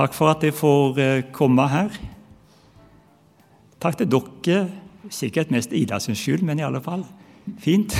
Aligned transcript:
Takk 0.00 0.14
for 0.16 0.32
at 0.32 0.40
jeg 0.40 0.54
får 0.56 0.96
eh, 0.96 1.26
komme 1.28 1.66
her. 1.68 1.92
Takk 3.84 3.98
til 4.00 4.08
dere. 4.08 4.62
Sikkert 5.12 5.50
mest 5.52 5.74
Ida 5.76 5.98
sin 6.00 6.16
skyld, 6.16 6.40
men 6.40 6.56
i 6.56 6.64
alle 6.64 6.80
fall 6.80 7.02
fint. 7.60 7.92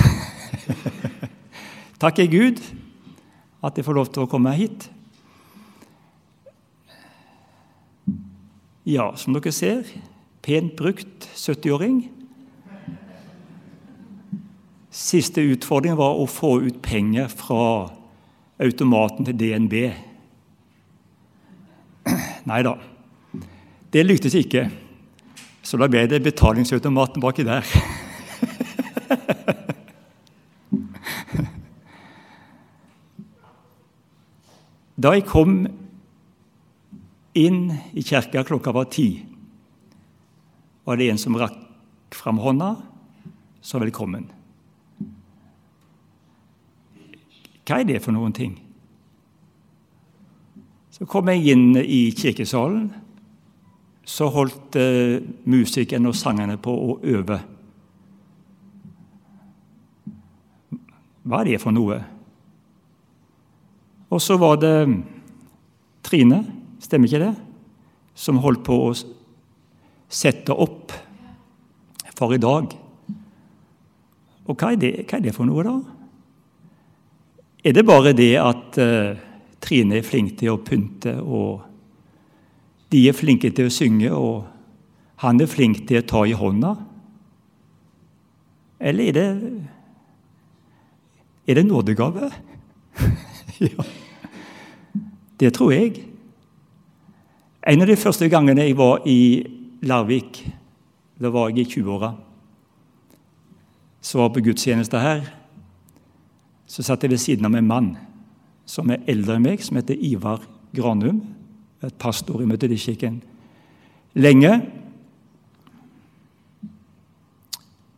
Takk 2.01 2.23
er 2.23 2.31
Gud 2.31 2.63
at 3.61 3.77
jeg 3.77 3.85
får 3.85 3.99
lov 3.99 4.09
til 4.09 4.25
å 4.25 4.31
komme 4.31 4.55
hit. 4.57 4.89
Ja, 8.89 9.11
som 9.13 9.37
dere 9.37 9.53
ser, 9.53 9.85
pent 10.41 10.73
brukt 10.81 11.29
70-åring. 11.37 12.07
Siste 14.89 15.45
utfordring 15.53 16.01
var 16.01 16.17
å 16.17 16.25
få 16.25 16.63
ut 16.65 16.81
penger 16.81 17.29
fra 17.29 17.91
automaten 18.57 19.29
til 19.29 19.37
DNB. 19.37 20.09
Nei 22.49 22.61
da, 22.65 22.75
det 23.93 24.05
lyktes 24.05 24.35
ikke. 24.37 24.69
Så 25.61 25.77
da 25.77 25.89
ble 25.91 26.07
det 26.09 26.23
betalingsautomaten 26.25 27.21
baki 27.21 27.45
der. 27.45 27.67
Da 35.01 35.15
jeg 35.15 35.23
kom 35.25 35.63
inn 37.33 37.61
i 37.97 38.03
kirka 38.05 38.43
klokka 38.45 38.73
var 38.75 38.89
ti, 38.93 39.23
var 40.85 40.99
det 40.99 41.07
en 41.09 41.21
som 41.21 41.37
rakk 41.39 41.57
fram 42.13 42.37
hånda, 42.43 42.75
så 43.65 43.79
velkommen. 43.81 44.27
Hva 47.65 47.79
er 47.79 47.87
det 47.87 48.01
for 48.03 48.13
noen 48.13 48.35
ting? 48.35 48.59
Så 51.01 51.07
kom 51.09 51.31
jeg 51.31 51.55
inn 51.55 51.79
i 51.81 52.11
kirkesalen. 52.13 52.83
Så 54.05 54.27
holdt 54.29 54.75
eh, 54.77 55.15
musikerne 55.49 56.11
og 56.11 56.17
sangerne 56.17 56.59
på 56.61 56.69
å 56.69 56.97
øve. 57.09 57.39
Hva 61.25 61.39
er 61.39 61.49
det 61.49 61.61
for 61.63 61.73
noe? 61.73 61.97
Og 64.13 64.21
så 64.21 64.37
var 64.37 64.59
det 64.61 64.75
Trine, 66.05 66.43
stemmer 66.85 67.09
ikke 67.09 67.23
det, 67.23 67.31
som 68.13 68.37
holdt 68.45 68.61
på 68.67 68.77
å 68.85 68.93
sette 70.05 70.53
opp 70.53 70.93
for 72.13 72.37
i 72.37 72.41
dag. 72.45 72.77
Og 74.45 74.53
hva 74.53 74.69
er 74.75 74.81
det, 74.85 74.93
hva 75.09 75.17
er 75.17 75.25
det 75.25 75.33
for 75.33 75.49
noe, 75.49 75.65
da? 75.65 75.75
Er 77.65 77.73
det 77.73 77.87
bare 77.89 78.13
det 78.13 78.35
at 78.37 78.77
uh, 78.77 79.30
Trine 79.61 79.99
er 79.99 80.05
flink 80.05 80.37
til 80.39 80.55
å 80.55 80.61
pynte, 80.61 81.19
og 81.21 81.61
de 82.91 83.05
er 83.07 83.15
flinke 83.15 83.51
til 83.55 83.69
å 83.69 83.73
synge, 83.73 84.09
og 84.11 84.47
han 85.21 85.41
er 85.41 85.49
flink 85.49 85.85
til 85.87 86.01
å 86.01 86.07
ta 86.07 86.23
i 86.25 86.35
hånda? 86.35 86.75
Eller 88.81 89.11
er 89.11 89.13
det 89.13 89.27
Er 91.47 91.55
det 91.55 91.65
nådegave? 91.65 92.31
ja. 93.59 93.83
Det 95.39 95.53
tror 95.53 95.71
jeg. 95.73 96.03
En 97.67 97.81
av 97.81 97.87
de 97.87 97.95
første 97.97 98.29
gangene 98.29 98.61
jeg 98.61 98.77
var 98.77 99.01
i 99.09 99.43
Larvik, 99.81 100.43
da 101.21 101.29
var 101.29 101.49
jeg 101.49 101.65
i 101.65 101.81
20-åra, 101.81 102.11
så 104.01 104.17
var 104.17 104.29
jeg 104.29 104.35
på 104.37 104.43
gudstjeneste 104.49 105.01
her. 105.01 105.25
Så 106.65 106.85
satt 106.85 107.03
jeg 107.03 107.11
ved 107.11 107.21
siden 107.21 107.45
av 107.45 107.57
en 107.57 107.67
mann 107.67 107.91
som 108.71 108.91
er 108.93 109.03
eldre 109.11 109.35
enn 109.35 109.43
meg, 109.43 109.63
som 109.63 109.79
heter 109.79 109.99
Ivar 109.99 110.45
Granum. 110.75 111.19
Et 111.83 111.97
pastor 111.99 112.43
i 112.43 112.47
Metodistkirken 112.47 113.19
lenge. 114.13 114.51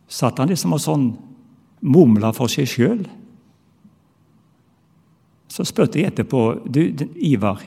Satt 0.07 0.37
han 0.37 0.51
liksom 0.51 0.75
og 0.75 0.81
sånn 0.81 1.05
mumla 1.83 2.31
for 2.35 2.51
seg 2.51 2.69
sjøl. 2.69 3.01
Så 5.49 5.65
spurte 5.69 5.99
jeg 5.99 6.11
etterpå 6.11 6.43
du, 6.65 6.81
Ivar, 7.21 7.61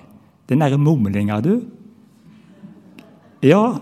den 0.50 0.62
derre 0.62 0.78
mumlinga, 0.78 1.40
du 1.40 1.60
Ja. 3.44 3.80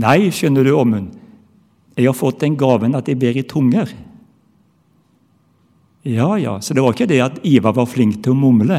Nei, 0.00 0.30
skjønner 0.30 0.62
du, 0.62 0.70
Åmund. 0.78 1.16
Jeg 1.98 2.06
har 2.06 2.14
fått 2.14 2.40
den 2.44 2.54
gaven 2.56 2.94
at 2.94 3.08
jeg 3.10 3.18
ber 3.18 3.36
i 3.36 3.42
tunger. 3.42 3.90
Ja, 6.02 6.38
ja, 6.38 6.60
så 6.60 6.72
det 6.74 6.80
var 6.80 6.94
ikke 6.94 7.08
det 7.10 7.20
at 7.20 7.40
Ivar 7.44 7.74
var 7.76 7.88
flink 7.88 8.22
til 8.24 8.32
å 8.32 8.38
mumle. 8.40 8.78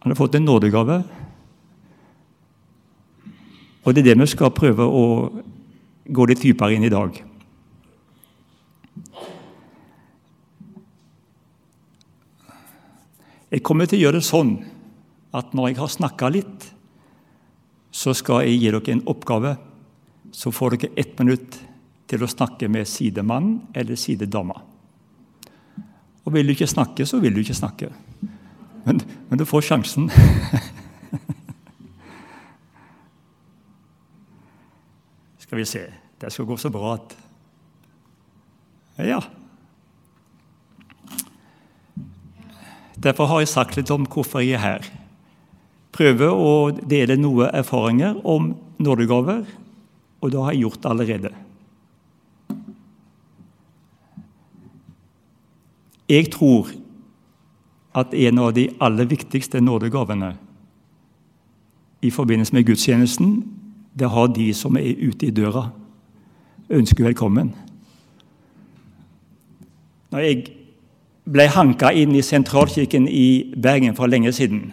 Han 0.00 0.08
hadde 0.08 0.16
fått 0.16 0.38
en 0.38 0.46
nådegave. 0.48 1.02
Og 3.84 3.92
det 3.92 4.00
er 4.00 4.08
det 4.08 4.22
vi 4.22 4.28
skal 4.32 4.54
prøve 4.56 4.86
å 4.88 5.04
gå 6.08 6.26
litt 6.28 6.40
dypere 6.40 6.78
inn 6.78 6.86
i 6.88 6.92
dag. 6.92 7.12
Jeg 13.50 13.64
kommer 13.66 13.84
til 13.90 13.98
å 13.98 14.04
gjøre 14.06 14.20
det 14.20 14.28
sånn 14.30 14.54
at 15.36 15.52
når 15.52 15.72
jeg 15.72 15.80
har 15.82 15.92
snakka 15.92 16.30
litt, 16.32 16.70
så 17.92 18.14
skal 18.16 18.46
jeg 18.46 18.62
gi 18.62 18.70
dere 18.70 18.94
en 18.94 19.08
oppgave. 19.10 19.58
Så 20.32 20.54
får 20.54 20.78
dere 20.78 20.94
ett 21.02 21.18
minutt 21.20 21.58
til 22.10 22.22
å 22.24 22.30
snakke 22.30 22.68
med 22.68 22.88
sidemannen 22.90 23.60
eller 23.76 23.96
sidedama. 23.98 24.58
Og 26.26 26.34
vil 26.34 26.46
du 26.46 26.52
ikke 26.54 26.66
snakke, 26.70 27.06
så 27.06 27.20
vil 27.22 27.34
du 27.34 27.40
ikke 27.42 27.56
snakke. 27.56 27.88
Men, 28.84 29.00
men 29.28 29.38
du 29.38 29.44
får 29.48 29.62
sjansen. 29.70 30.10
skal 35.50 35.58
vi 35.58 35.66
se 35.66 35.82
Det 36.20 36.30
skal 36.30 36.46
gå 36.46 36.56
så 36.56 36.70
bra 36.70 36.94
at 36.94 37.16
Ja. 39.00 39.20
Derfor 43.00 43.26
har 43.26 43.40
jeg 43.40 43.48
sagt 43.48 43.76
litt 43.78 43.90
om 43.90 44.04
hvorfor 44.06 44.44
jeg 44.44 44.52
er 44.58 44.60
her. 44.60 44.84
Prøve 45.90 46.28
å 46.28 46.70
dele 46.70 47.16
noen 47.16 47.48
erfaringer 47.48 48.20
om 48.28 48.54
nådegaver, 48.76 49.46
og 50.20 50.30
det 50.30 50.38
har 50.38 50.52
jeg 50.52 50.60
gjort 50.66 50.84
allerede. 50.90 51.32
Jeg 56.10 56.32
tror 56.34 56.72
at 57.94 58.14
en 58.14 58.38
av 58.42 58.54
de 58.54 58.66
aller 58.82 59.06
viktigste 59.06 59.60
nådegavene 59.62 60.32
i 62.02 62.10
forbindelse 62.10 62.54
med 62.56 62.66
gudstjenesten, 62.66 63.44
det 63.98 64.10
har 64.10 64.26
de 64.34 64.48
som 64.54 64.76
er 64.76 64.98
ute 64.98 65.28
i 65.28 65.34
døra, 65.34 65.68
ønsker 66.70 67.04
velkommen. 67.04 67.52
Når 70.10 70.26
jeg 70.26 70.44
ble 71.30 71.46
hanka 71.54 71.92
inn 71.94 72.14
i 72.18 72.26
sentralkirken 72.26 73.06
i 73.06 73.54
Bergen 73.54 73.94
for 73.94 74.10
lenge 74.10 74.32
siden, 74.34 74.72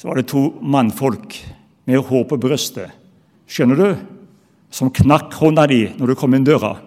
så 0.00 0.08
var 0.08 0.20
det 0.20 0.30
to 0.32 0.46
mannfolk 0.62 1.36
med 1.84 2.06
hår 2.08 2.28
på 2.30 2.40
brystet, 2.40 2.92
skjønner 3.48 3.76
du, 3.76 3.88
som 4.72 4.92
knakk 4.92 5.34
hånda 5.36 5.66
di 5.68 5.84
når 5.98 6.12
du 6.12 6.18
kom 6.18 6.34
inn 6.34 6.46
døra. 6.46 6.78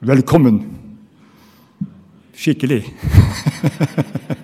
Velkommen. 0.00 0.81
Skikkelig. 2.32 2.82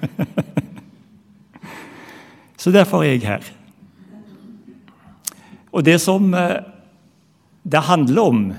så 2.62 2.72
derfor 2.74 3.02
er 3.02 3.16
jeg 3.16 3.26
her. 3.26 3.52
Og 5.72 5.84
det 5.84 5.98
som 6.02 6.34
eh, 6.34 6.60
det 7.64 7.86
handler 7.88 8.22
om, 8.22 8.52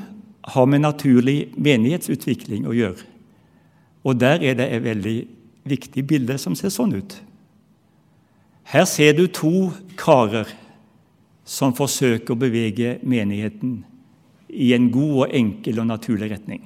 har 0.50 0.66
med 0.66 0.82
naturlig 0.82 1.52
menighetsutvikling 1.58 2.66
å 2.68 2.74
gjøre. 2.74 3.06
Og 4.06 4.18
der 4.18 4.42
er 4.42 4.58
det 4.58 4.70
et 4.70 4.84
veldig 4.84 5.18
viktig 5.70 6.06
bilde 6.08 6.38
som 6.42 6.56
ser 6.58 6.74
sånn 6.74 6.96
ut. 6.96 7.20
Her 8.70 8.86
ser 8.86 9.16
du 9.18 9.28
to 9.28 9.72
karer 9.98 10.50
som 11.46 11.74
forsøker 11.74 12.34
å 12.34 12.40
bevege 12.40 12.98
menigheten 13.02 13.80
i 14.50 14.72
en 14.74 14.90
god 14.94 15.16
og 15.24 15.36
enkel 15.36 15.82
og 15.82 15.90
naturlig 15.90 16.32
retning. 16.32 16.64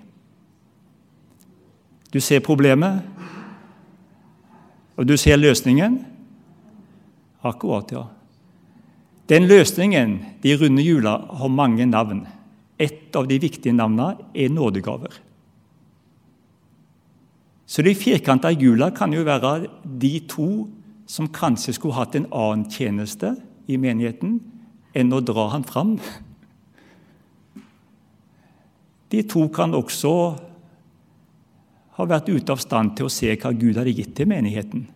Du 2.13 2.19
ser 2.21 2.43
problemet, 2.45 3.01
og 4.97 5.07
du 5.09 5.15
ser 5.17 5.39
løsningen. 5.39 5.97
Akkurat, 7.43 7.91
ja. 7.91 8.03
Den 9.29 9.47
løsningen, 9.49 10.19
de 10.43 10.55
runde 10.59 10.83
hjula, 10.83 11.17
har 11.39 11.49
mange 11.49 11.85
navn. 11.89 12.25
Et 12.77 13.15
av 13.15 13.25
de 13.27 13.39
viktige 13.41 13.73
navnene 13.73 14.27
er 14.35 14.51
nådegaver. 14.53 15.15
Så 17.65 17.81
de 17.81 17.95
firkanta 17.97 18.51
hjula 18.51 18.91
kan 18.93 19.13
jo 19.15 19.23
være 19.25 19.69
de 19.83 20.19
to 20.29 20.67
som 21.09 21.31
kanskje 21.33 21.73
skulle 21.73 21.97
hatt 21.97 22.15
en 22.19 22.27
annen 22.29 22.67
tjeneste 22.69 23.33
i 23.65 23.79
menigheten 23.81 24.37
enn 24.93 25.13
å 25.15 25.23
dra 25.25 25.47
han 25.55 25.65
fram. 25.65 25.95
De 29.09 29.23
to 29.29 29.47
kan 29.53 29.73
også 29.77 30.13
ha 31.93 32.05
vært 32.09 32.31
ute 32.31 32.53
av 32.53 32.61
stand 32.61 32.95
til 32.97 33.07
å 33.07 33.13
se 33.13 33.29
hva 33.35 33.51
Gud 33.53 33.77
hadde 33.77 33.93
gitt 33.93 34.15
til 34.17 34.29
menigheten, 34.29 34.87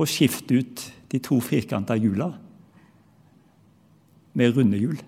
og 0.00 0.08
skifte 0.08 0.60
ut 0.62 0.84
de 1.12 1.20
to 1.20 1.40
firkanta 1.44 1.96
hjula 1.98 2.30
med 4.38 4.56
runde 4.56 4.78
hjul. 4.80 5.00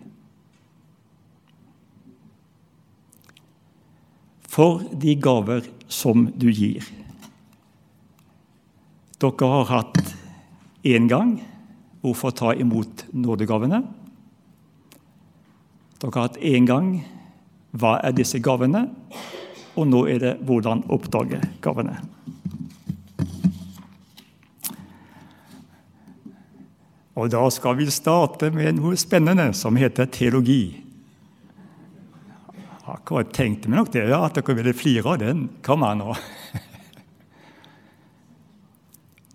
For 4.52 4.82
de 4.92 5.14
gaver 5.16 5.64
som 5.88 6.26
du 6.36 6.50
gir. 6.52 6.84
Dere 9.22 9.48
har 9.54 9.70
hatt 9.70 10.12
én 10.84 11.08
gang 11.08 11.38
hvorfor 12.02 12.34
ta 12.36 12.52
imot 12.58 13.06
nådegavene. 13.14 13.80
Dere 16.02 16.12
har 16.18 16.26
hatt 16.26 16.40
én 16.42 16.66
gang 16.68 16.98
hva 17.72 17.94
er 18.04 18.12
disse 18.12 18.42
gavene, 18.42 18.90
og 19.76 19.88
nå 19.88 20.04
er 20.12 20.20
det 20.22 20.32
hvordan 20.46 20.84
oppdage 20.92 21.40
gavene. 21.64 21.96
Og 27.12 27.28
da 27.32 27.42
skal 27.52 27.76
vi 27.76 27.86
starte 27.92 28.48
med 28.54 28.78
noe 28.78 28.96
spennende 29.00 29.50
som 29.56 29.76
heter 29.76 30.08
teologi. 30.12 30.78
Akkurat 32.88 33.30
tenkte 33.36 33.68
vi 33.68 33.76
nok 33.76 33.92
det, 33.94 34.06
ja, 34.10 34.22
at 34.26 34.36
dere 34.36 34.56
ville 34.58 34.74
flire 34.76 35.14
av 35.14 35.20
den. 35.22 35.44
Kom 35.64 35.84
an 35.86 36.00
nå. 36.02 36.16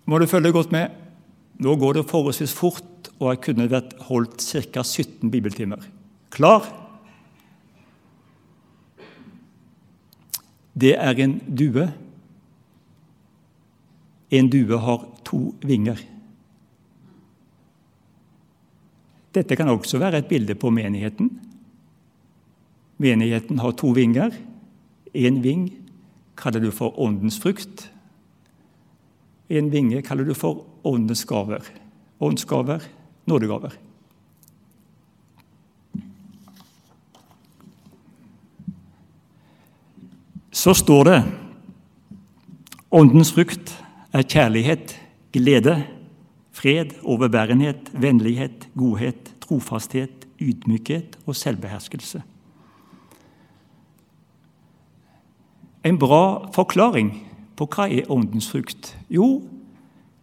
Må 0.08 0.18
du 0.18 0.26
følge 0.30 0.54
godt 0.54 0.74
med. 0.74 0.92
Nå 1.58 1.74
går 1.78 1.98
det 1.98 2.08
forholdsvis 2.10 2.54
fort, 2.54 3.10
og 3.18 3.32
jeg 3.32 3.42
kunne 3.48 3.70
vært 3.70 3.96
holdt 4.08 4.42
ca. 4.42 4.84
17 4.84 5.30
bibeltimer. 5.32 5.82
Klar? 6.34 6.66
Det 10.80 10.94
er 10.94 11.18
en 11.18 11.38
due. 11.58 11.88
En 14.30 14.50
due 14.50 14.78
har 14.78 15.06
to 15.24 15.40
vinger. 15.64 15.98
Dette 19.34 19.56
kan 19.56 19.68
også 19.68 19.98
være 19.98 20.22
et 20.22 20.30
bilde 20.30 20.54
på 20.54 20.70
menigheten. 20.70 21.30
Menigheten 22.98 23.58
har 23.58 23.74
to 23.78 23.92
vinger. 23.96 24.30
Én 25.14 25.42
ving 25.42 25.68
kaller 26.36 26.60
du 26.60 26.70
for 26.70 26.98
åndens 27.00 27.38
frukt. 27.40 27.90
En 29.48 29.72
vinge 29.72 30.02
kaller 30.02 30.24
du 30.24 30.34
for 30.34 30.66
åndens 30.84 31.24
gaver. 31.24 31.64
Åndsgaver, 32.20 32.82
nådegaver. 33.26 33.87
Så 40.58 40.74
står 40.74 41.04
det 41.06 41.18
åndens 42.90 43.30
frukt 43.32 43.70
er 44.12 44.24
kjærlighet, 44.26 44.96
glede, 45.32 45.76
fred, 46.50 46.96
overbærenhet, 47.02 47.92
vennlighet, 47.92 48.66
godhet, 48.74 49.34
trofasthet, 49.40 50.26
ydmykhet 50.40 51.18
og 51.26 51.36
selvbeherskelse. 51.36 52.22
En 55.84 55.98
bra 55.98 56.50
forklaring 56.54 57.14
på 57.56 57.70
hva 57.70 57.86
er 57.86 58.10
åndens 58.10 58.50
frukt? 58.50 58.96
Jo, 59.10 59.44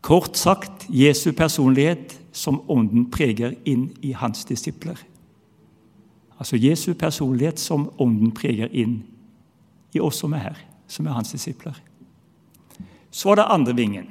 kort 0.01 0.35
sagt 0.38 0.89
Jesu 0.89 1.31
personlighet 1.31 2.19
som 2.35 2.59
ånden 2.67 3.07
preger 3.11 3.55
inn 3.63 3.88
i 4.03 4.11
hans 4.11 4.43
disipler. 4.45 4.99
Altså 6.35 6.59
Jesu 6.59 6.93
personlighet 6.93 7.59
som 7.59 7.88
ånden 7.99 8.35
preger 8.35 8.67
inn 8.75 9.03
i 9.95 10.03
oss 10.03 10.21
som 10.24 10.36
er 10.36 10.50
her, 10.50 10.62
som 10.88 11.07
er 11.07 11.18
hans 11.18 11.31
disipler. 11.33 11.75
Så 13.12 13.31
er 13.31 13.39
det 13.39 13.51
andre 13.56 13.75
vingen. 13.77 14.09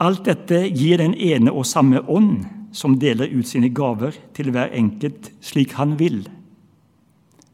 Alt 0.00 0.26
dette 0.28 0.66
gir 0.68 1.00
den 1.00 1.14
ene 1.14 1.52
og 1.52 1.68
samme 1.68 2.02
ånd, 2.04 2.44
som 2.76 2.98
deler 3.00 3.32
ut 3.32 3.48
sine 3.48 3.70
gaver 3.72 4.16
til 4.36 4.50
hver 4.52 4.74
enkelt 4.76 5.30
slik 5.44 5.72
han 5.78 5.94
vil. 6.00 6.26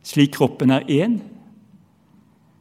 Slik 0.03 0.33
kroppen 0.35 0.75
er 0.75 0.89
én, 0.91 1.21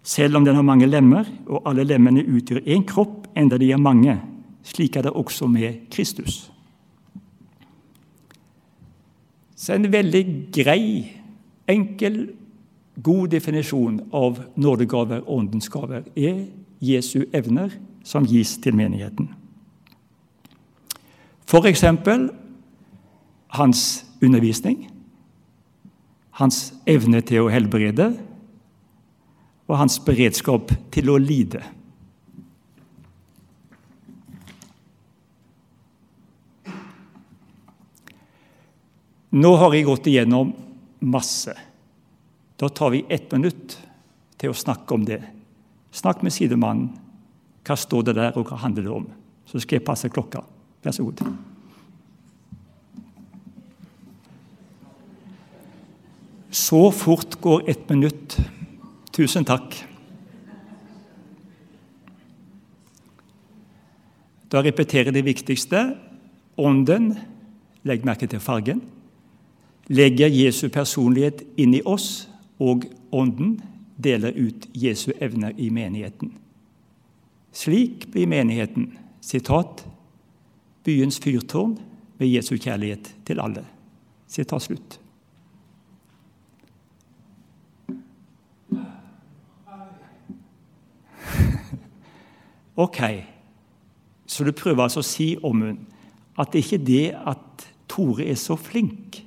selv 0.03 0.37
om 0.37 0.45
den 0.45 0.57
har 0.57 0.65
mange 0.65 0.89
lemmer, 0.89 1.25
og 1.47 1.65
alle 1.69 1.85
lemmene 1.85 2.25
utgjør 2.25 2.65
én 2.65 2.85
kropp, 2.85 3.27
enda 3.37 3.57
de 3.61 3.71
er 3.73 3.81
mange. 3.81 4.17
Slik 4.65 4.97
er 4.97 5.05
det 5.05 5.13
også 5.17 5.49
med 5.49 5.87
Kristus. 5.93 6.51
Så 9.57 9.75
en 9.75 9.91
veldig 9.93 10.23
grei, 10.53 11.20
enkel, 11.71 12.21
god 13.01 13.31
definisjon 13.31 14.01
av 14.13 14.41
nådegaver 14.59 15.23
og 15.23 15.37
åndens 15.39 15.71
gaver 15.71 16.05
er 16.15 16.45
Jesu 16.81 17.23
evner 17.33 17.73
som 18.03 18.25
gis 18.27 18.57
til 18.61 18.75
menigheten. 18.75 19.29
F.eks. 21.47 21.83
hans 23.51 23.81
undervisning, 24.23 24.87
hans 26.39 26.71
evne 26.87 27.21
til 27.21 27.45
å 27.45 27.51
helbrede 27.51 28.13
og 29.67 29.77
hans 29.79 29.99
beredskap 30.03 30.71
til 30.91 31.11
å 31.11 31.19
lide. 31.19 31.61
Nå 39.31 39.53
har 39.55 39.71
jeg 39.75 39.87
gått 39.87 40.09
igjennom 40.11 40.51
masse. 41.01 41.55
Da 42.57 42.69
tar 42.69 42.93
vi 42.93 43.05
ett 43.09 43.31
minutt 43.33 43.77
til 44.37 44.53
å 44.53 44.57
snakke 44.57 44.93
om 44.93 45.05
det. 45.05 45.21
Snakk 45.91 46.21
med 46.23 46.33
sidemannen. 46.33 46.91
Hva 47.65 47.77
står 47.77 48.07
det 48.07 48.17
der, 48.17 48.37
og 48.37 48.49
hva 48.49 48.57
handler 48.61 48.85
det 48.85 48.93
om? 48.93 49.07
Så 49.45 49.61
skal 49.61 49.79
jeg 49.79 49.85
passe 49.85 50.09
klokka. 50.09 50.43
Vær 50.81 50.95
så 50.95 51.05
god. 51.05 51.21
Så 56.51 56.81
fort 56.91 57.37
går 57.41 57.69
ett 57.69 57.89
minutt. 57.89 58.37
Tusen 59.13 59.45
takk. 59.47 59.75
Da 64.51 64.63
repeterer 64.63 65.13
det 65.15 65.23
viktigste. 65.23 65.83
Ånden, 66.59 67.13
legg 67.87 68.03
merke 68.05 68.27
til 68.29 68.41
fargen, 68.43 68.81
legger 69.87 70.27
Jesu 70.27 70.69
personlighet 70.69 71.43
inn 71.57 71.73
i 71.73 71.81
oss, 71.85 72.27
og 72.61 72.85
Ånden 73.11 73.57
deler 74.03 74.31
ut 74.37 74.67
Jesu 74.77 75.11
evner 75.19 75.53
i 75.57 75.69
menigheten. 75.69 76.31
Slik 77.51 78.07
blir 78.11 78.27
menigheten 78.27 78.93
sitat, 79.21 79.85
byens 80.85 81.19
fyrtårn 81.19 81.77
med 82.17 82.27
Jesu 82.27 82.55
kjærlighet 82.57 83.15
til 83.25 83.39
alle. 83.43 83.65
Sitat 84.27 84.61
slutt. 84.61 84.99
Ok, 92.75 92.97
så 94.25 94.43
du 94.47 94.51
prøver 94.55 94.83
altså 94.83 95.03
å 95.03 95.05
si 95.05 95.35
om 95.43 95.61
hun 95.61 95.79
at 96.39 96.53
det 96.53 96.63
ikke 96.63 96.77
er 96.79 96.85
det 96.87 97.07
at 97.27 97.65
Tore 97.91 98.23
er 98.31 98.39
så 98.39 98.55
flink. 98.55 99.19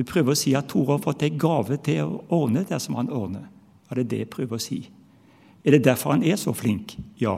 Du 0.00 0.06
prøver 0.08 0.32
å 0.32 0.38
si 0.38 0.54
at 0.56 0.70
Tore 0.72 0.94
har 0.94 1.02
fått 1.04 1.26
en 1.26 1.36
gave 1.36 1.76
til 1.84 2.08
å 2.08 2.22
ordne 2.32 2.62
det 2.64 2.78
som 2.80 2.96
han 2.96 3.10
ordner. 3.12 3.44
Ja, 3.90 3.98
det 3.98 4.06
er 4.06 4.08
det 4.08 4.20
jeg 4.22 4.30
prøver 4.32 4.56
å 4.56 4.62
si. 4.64 4.78
Er 5.60 5.76
det 5.76 5.82
derfor 5.84 6.14
han 6.14 6.24
er 6.24 6.38
så 6.40 6.54
flink? 6.56 6.94
Ja. 7.20 7.34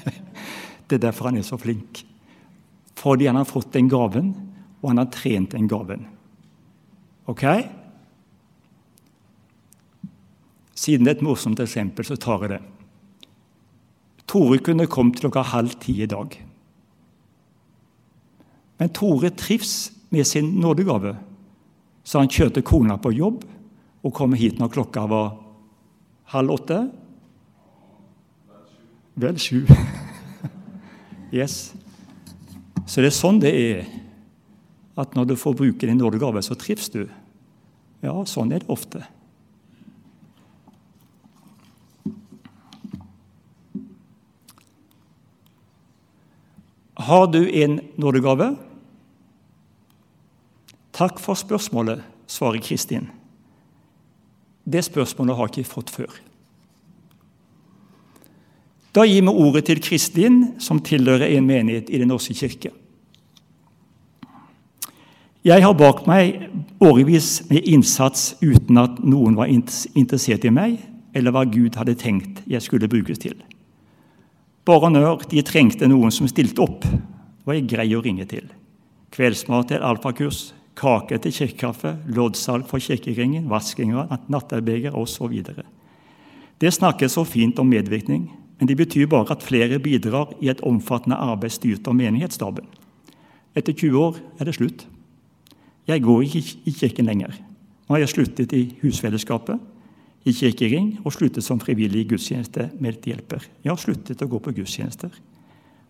det 0.88 0.96
er 0.96 1.02
derfor 1.02 1.28
han 1.28 1.36
er 1.42 1.46
så 1.46 1.60
flink 1.60 2.06
fordi 3.04 3.26
han 3.28 3.36
har 3.36 3.44
fått 3.44 3.74
den 3.74 3.90
gaven, 3.92 4.30
og 4.80 4.86
han 4.88 5.02
har 5.02 5.10
trent 5.12 5.52
den 5.52 5.66
gaven. 5.68 6.06
Ok? 7.28 7.42
Siden 10.72 11.04
det 11.04 11.12
er 11.12 11.18
et 11.18 11.26
morsomt 11.26 11.60
eksempel, 11.60 12.06
så 12.08 12.16
tar 12.16 12.46
jeg 12.46 12.54
det. 12.54 12.60
Tore 14.30 14.56
kunne 14.64 14.88
kommet 14.88 15.20
klokka 15.20 15.44
halv 15.50 15.76
ti 15.84 15.98
i 16.00 16.08
dag. 16.08 16.32
Men 18.80 18.96
Tore 18.96 19.34
trives 19.36 19.92
med 20.08 20.24
sin 20.24 20.54
nådegave, 20.64 21.12
så 22.04 22.20
han 22.20 22.30
kjørte 22.30 22.62
kona 22.64 22.98
på 23.00 23.14
jobb 23.16 23.42
og 24.04 24.14
kom 24.14 24.36
hit 24.36 24.60
når 24.60 24.74
klokka 24.76 25.06
var 25.08 25.32
halv 26.34 26.52
åtte. 26.58 26.78
Vel 29.20 29.40
sju. 29.40 29.64
yes. 31.40 31.72
Så 32.84 33.00
det 33.00 33.08
er 33.08 33.16
sånn 33.16 33.40
det 33.40 33.54
er. 33.56 33.84
At 35.00 35.16
når 35.16 35.32
du 35.32 35.36
får 35.38 35.56
bruke 35.58 35.88
din 35.88 35.98
nådegave, 35.98 36.42
så 36.44 36.54
trives 36.58 36.90
du. 36.92 37.06
Ja, 38.04 38.14
sånn 38.28 38.52
er 38.52 38.62
det 38.62 38.70
ofte. 38.70 39.00
Har 47.04 47.26
du 47.32 47.42
en 47.50 47.80
nådegave? 48.00 48.54
Takk 50.94 51.18
for 51.18 51.34
spørsmålet, 51.34 52.04
svarer 52.30 52.62
Kristin. 52.62 53.08
Det 54.64 54.84
spørsmålet 54.86 55.36
har 55.36 55.50
jeg 55.50 55.64
ikke 55.64 55.74
fått 55.74 55.90
før. 55.90 56.14
Da 58.94 59.02
gir 59.02 59.24
vi 59.26 59.32
ordet 59.32 59.64
til 59.66 59.82
Kristin, 59.82 60.54
som 60.62 60.78
tilhører 60.78 61.34
en 61.34 61.46
menighet 61.46 61.90
i 61.90 61.98
Den 61.98 62.08
norske 62.14 62.34
kirke. 62.34 62.70
Jeg 65.44 65.60
har 65.60 65.74
bak 65.76 66.06
meg 66.06 66.46
årevis 66.80 67.42
med 67.50 67.66
innsats 67.68 68.36
uten 68.40 68.78
at 68.80 69.02
noen 69.04 69.34
var 69.36 69.50
interessert 69.50 70.46
i 70.46 70.52
meg, 70.54 70.78
eller 71.12 71.34
hva 71.34 71.42
Gud 71.44 71.74
hadde 71.76 71.98
tenkt 72.00 72.40
jeg 72.46 72.62
skulle 72.62 72.88
brukes 72.88 73.18
til. 73.18 73.34
Bare 74.64 74.88
når 74.88 75.26
de 75.28 75.42
trengte 75.44 75.90
noen 75.90 76.14
som 76.14 76.30
stilte 76.30 76.62
opp, 76.64 76.86
var 77.44 77.58
jeg 77.58 77.68
grei 77.68 77.90
å 77.92 78.00
ringe 78.00 78.24
til. 78.30 78.46
Kveldsmat 79.12 79.68
til 79.68 79.84
alfakurs, 79.84 80.54
kake 80.78 81.18
til 81.22 81.34
kirkekaffe, 81.34 81.96
loddsalg 82.06 82.66
for 82.70 82.82
kirkeringen, 82.82 83.48
vasking 83.50 83.94
av 83.94 84.16
nattarbeider 84.32 84.96
osv. 84.98 85.42
Det 86.60 86.72
snakkes 86.74 87.16
så 87.16 87.24
fint 87.26 87.58
om 87.58 87.70
medvirkning, 87.70 88.28
men 88.58 88.70
det 88.70 88.76
betyr 88.78 89.10
bare 89.10 89.34
at 89.34 89.42
flere 89.42 89.78
bidrar 89.82 90.34
i 90.40 90.50
et 90.50 90.62
omfattende 90.66 91.18
arbeid 91.18 91.54
styrt 91.54 91.88
av 91.90 91.96
menighetsstaben. 91.98 92.66
Etter 93.54 93.74
20 93.74 93.98
år 93.98 94.18
er 94.38 94.48
det 94.48 94.56
slutt. 94.56 94.86
Jeg 95.86 96.02
går 96.02 96.22
ikke 96.24 96.42
i 96.64 96.74
kirken 96.74 97.10
lenger. 97.10 97.34
Nå 97.84 97.94
har 97.94 98.04
jeg 98.04 98.14
sluttet 98.14 98.54
i 98.56 98.64
husfellesskapet, 98.80 99.60
i 100.24 100.32
kirkering 100.32 100.94
og 101.04 101.12
sluttet 101.12 101.44
som 101.44 101.60
frivillig 101.60 102.06
gudstjenestemedhjelper. 102.14 103.44
Jeg 103.62 103.70
har 103.70 103.80
sluttet 103.80 104.22
å 104.24 104.30
gå 104.30 104.40
på 104.40 104.54
gudstjenester. 104.56 105.12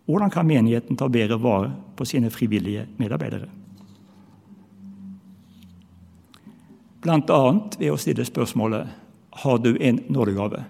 Hvordan 0.05 0.33
kan 0.33 0.45
menigheten 0.45 0.99
ta 0.99 1.07
bedre 1.09 1.39
vare 1.41 1.71
på 1.95 2.05
sine 2.05 2.29
frivillige 2.33 2.83
medarbeidere? 2.99 3.47
Bl.a. 7.05 7.41
ved 7.77 7.91
å 7.93 7.97
stille 8.01 8.25
spørsmålet 8.25 8.89
har 9.45 9.57
du 9.61 9.75
en 9.77 9.99
nådegave. 10.09 10.63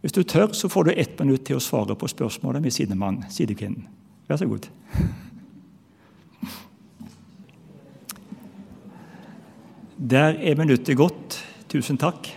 Hvis 0.00 0.14
du 0.16 0.22
tør, 0.22 0.54
så 0.56 0.70
får 0.72 0.88
du 0.88 0.92
ett 0.94 1.18
minutt 1.20 1.44
til 1.44 1.58
å 1.58 1.62
svare 1.62 1.96
på 1.98 2.08
spørsmålet 2.08 2.64
med 2.64 2.72
sidemann, 2.72 3.24
sidekvinnen. 3.28 3.84
Vær 4.28 4.40
så 4.40 4.48
god. 4.48 4.68
Der 9.98 10.38
er 10.38 10.56
minuttet 10.56 10.96
gått. 10.96 11.40
Tusen 11.68 11.98
takk. 12.00 12.30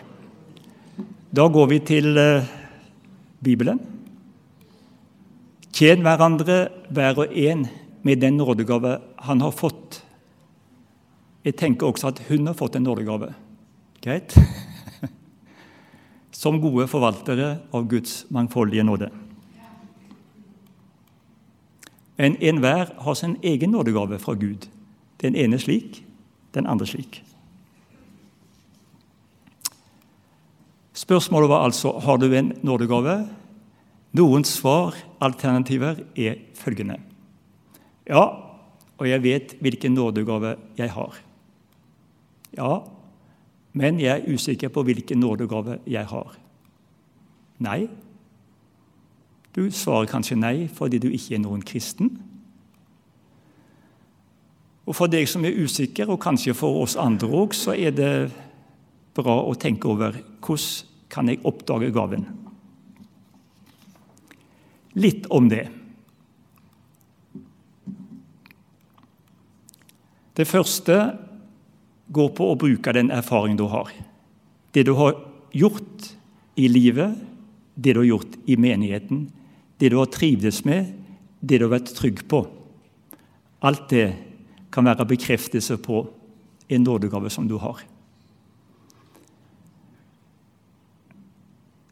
Da 1.31 1.47
går 1.47 1.67
vi 1.71 1.79
til 1.87 2.17
uh, 2.17 2.43
Bibelen. 3.39 3.79
Tjen 5.71 6.03
hverandre 6.03 6.65
hver 6.91 7.23
og 7.23 7.37
en 7.37 7.67
med 8.03 8.19
den 8.19 8.41
nådegave 8.41 8.97
han 9.29 9.45
har 9.45 9.53
fått. 9.55 10.00
Jeg 11.45 11.57
tenker 11.57 11.89
også 11.89 12.11
at 12.11 12.21
hun 12.27 12.45
har 12.47 12.57
fått 12.57 12.77
en 12.77 12.85
nådegave. 12.85 13.31
Greit? 14.01 14.35
som 16.41 16.61
gode 16.61 16.87
forvaltere 16.89 17.55
av 17.73 17.87
Guds 17.89 18.23
mangfoldige 18.33 18.85
nåde. 18.85 19.09
Men 22.21 22.37
enhver 22.37 22.93
har 23.01 23.17
sin 23.17 23.37
egen 23.41 23.73
nådegave 23.73 24.19
fra 24.21 24.35
Gud. 24.37 24.67
Den 25.21 25.35
ene 25.35 25.57
slik, 25.59 26.03
den 26.53 26.67
andre 26.69 26.85
slik. 26.85 27.23
Spørsmålet 30.93 31.49
var 31.49 31.65
altså 31.65 31.95
har 32.05 32.21
du 32.21 32.27
en 32.29 32.53
nådegave. 32.61 33.23
Noen 34.13 34.45
svar, 34.45 34.93
alternativer, 35.23 36.03
er 36.15 36.37
følgende. 36.53 36.99
Ja, 38.05 38.21
og 38.97 39.09
jeg 39.09 39.23
vet 39.23 39.55
hvilken 39.61 39.97
nådegave 39.97 40.57
jeg 40.77 40.93
har. 40.93 41.17
Ja, 42.57 42.81
men 43.73 43.99
jeg 43.99 44.19
er 44.19 44.33
usikker 44.33 44.69
på 44.69 44.83
hvilken 44.83 45.21
nådegave 45.23 45.79
jeg 45.87 46.05
har. 46.05 46.35
Nei. 47.63 47.85
Du 49.55 49.67
svarer 49.71 50.09
kanskje 50.11 50.39
nei 50.39 50.67
fordi 50.71 50.99
du 50.99 51.09
ikke 51.11 51.37
er 51.37 51.43
noen 51.43 51.63
kristen. 51.63 52.11
Og 54.87 54.95
For 54.97 55.11
deg 55.11 55.27
som 55.29 55.45
er 55.45 55.55
usikker, 55.55 56.09
og 56.09 56.19
kanskje 56.19 56.55
for 56.57 56.81
oss 56.81 56.97
andre 56.99 57.29
òg, 57.29 57.53
så 57.55 57.75
er 57.77 57.93
det 57.95 58.13
bra 59.15 59.37
å 59.45 59.53
tenke 59.55 59.87
over 59.87 60.17
hvordan 60.41 60.87
kan 61.11 61.27
jeg 61.27 61.41
oppdage 61.43 61.91
gaven. 61.91 62.23
Litt 64.95 65.27
om 65.31 65.49
det. 65.51 65.65
Det 70.35 70.47
første 70.47 70.97
går 72.11 72.31
på 72.35 72.47
å 72.51 72.57
bruke 72.59 72.93
den 72.95 73.11
erfaringen 73.13 73.59
du 73.59 73.67
har. 73.71 73.91
Det 74.71 74.83
du 74.87 74.93
har 74.99 75.15
gjort 75.55 76.11
i 76.59 76.67
livet, 76.71 77.15
det 77.75 77.95
du 77.95 78.01
har 78.03 78.09
gjort 78.09 78.35
i 78.45 78.57
menigheten, 78.59 79.29
det 79.79 79.91
du 79.91 79.97
har 79.99 80.11
trivdes 80.11 80.63
med, 80.67 80.91
det 81.39 81.59
du 81.59 81.65
har 81.65 81.77
vært 81.77 81.93
trygg 81.97 82.23
på. 82.29 82.43
Alt 83.65 83.87
det 83.93 84.07
kan 84.71 84.87
være 84.87 85.07
bekreftelse 85.09 85.77
på 85.83 86.03
en 86.71 86.85
nådegave 86.85 87.31
som 87.33 87.47
du 87.47 87.57
har. 87.61 87.81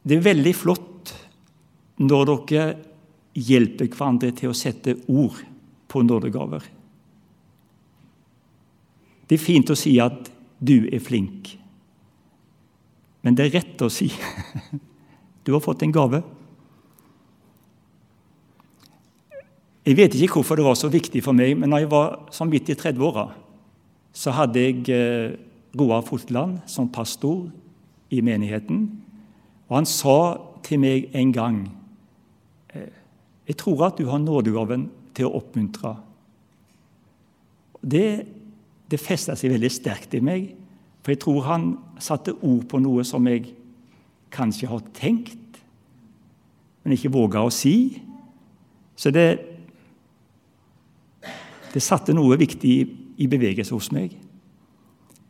Det 0.04 0.18
er 0.18 0.26
veldig 0.26 0.54
flott 0.56 1.14
når 2.00 2.30
dere 2.30 2.68
hjelper 3.40 3.90
hverandre 3.92 4.32
til 4.36 4.52
å 4.52 4.58
sette 4.58 4.96
ord 5.12 5.42
på 5.92 6.02
nådegaver. 6.06 6.64
Det 9.30 9.38
er 9.38 9.44
fint 9.44 9.70
å 9.70 9.78
si 9.78 10.00
at 10.02 10.32
'du 10.60 10.90
er 10.92 11.00
flink', 11.00 11.58
men 13.22 13.36
det 13.36 13.46
er 13.46 13.60
rett 13.60 13.82
å 13.82 13.90
si 13.90 14.10
du 15.46 15.54
har 15.54 15.62
fått 15.62 15.84
en 15.84 15.92
gave. 15.92 16.24
Jeg 19.86 19.98
vet 19.98 20.16
ikke 20.16 20.40
hvorfor 20.40 20.56
det 20.56 20.66
var 20.66 20.76
så 20.76 20.90
viktig 20.92 21.22
for 21.24 21.34
meg, 21.34 21.56
men 21.58 21.70
når 21.70 21.84
jeg 21.84 21.92
var 21.92 22.18
sånn 22.36 22.50
midt 22.52 22.70
i 22.70 22.76
30-åra, 22.78 23.30
så 24.14 24.34
hadde 24.36 24.62
jeg 24.62 24.90
eh, 24.94 25.38
Roar 25.80 26.04
Fotland 26.06 26.60
som 26.70 26.90
pastor 26.92 27.48
i 28.14 28.22
menigheten. 28.22 28.84
Og 29.70 29.76
han 29.80 29.88
sa 29.90 30.38
til 30.66 30.82
meg 30.82 31.10
en 31.16 31.34
gang 31.34 31.60
eh, 32.74 32.90
Jeg 33.50 33.58
tror 33.58 33.88
at 33.88 33.98
du 33.98 34.06
har 34.10 34.22
nådegaven 34.22 34.90
til 35.18 35.26
å 35.26 35.40
oppmuntre. 35.40 35.96
Det 37.82 38.39
det 38.90 39.00
festa 39.02 39.36
seg 39.38 39.54
veldig 39.54 39.72
sterkt 39.72 40.16
i 40.18 40.24
meg. 40.24 40.50
For 41.04 41.14
jeg 41.14 41.22
tror 41.24 41.46
han 41.48 41.70
satte 42.02 42.36
ord 42.36 42.66
på 42.70 42.82
noe 42.82 43.06
som 43.08 43.28
jeg 43.30 43.52
kanskje 44.34 44.70
har 44.70 44.84
tenkt, 44.98 45.38
men 46.84 46.96
ikke 46.96 47.12
våga 47.14 47.44
å 47.44 47.54
si. 47.54 48.00
Så 49.00 49.12
det, 49.16 49.28
det 51.74 51.84
satte 51.84 52.16
noe 52.16 52.38
viktig 52.40 52.76
i 53.20 53.28
bevegelse 53.30 53.76
hos 53.76 53.92
meg. 53.96 54.14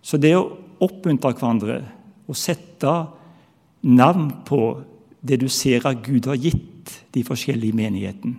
Så 0.01 0.17
det 0.21 0.33
å 0.37 0.47
oppmuntre 0.79 1.33
hverandre 1.35 1.79
og 2.29 2.37
sette 2.37 2.93
navn 3.81 4.29
på 4.47 4.61
det 5.19 5.39
du 5.41 5.49
ser 5.51 5.85
at 5.87 5.99
Gud 6.05 6.29
har 6.29 6.39
gitt 6.39 6.93
de 7.13 7.23
forskjellige 7.25 7.75
menighetene, 7.75 8.37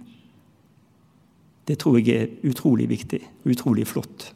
det 1.68 1.76
tror 1.78 2.00
jeg 2.00 2.16
er 2.16 2.30
utrolig 2.48 2.88
viktig 2.90 3.20
og 3.44 3.52
utrolig 3.52 3.84
flott. 3.86 4.30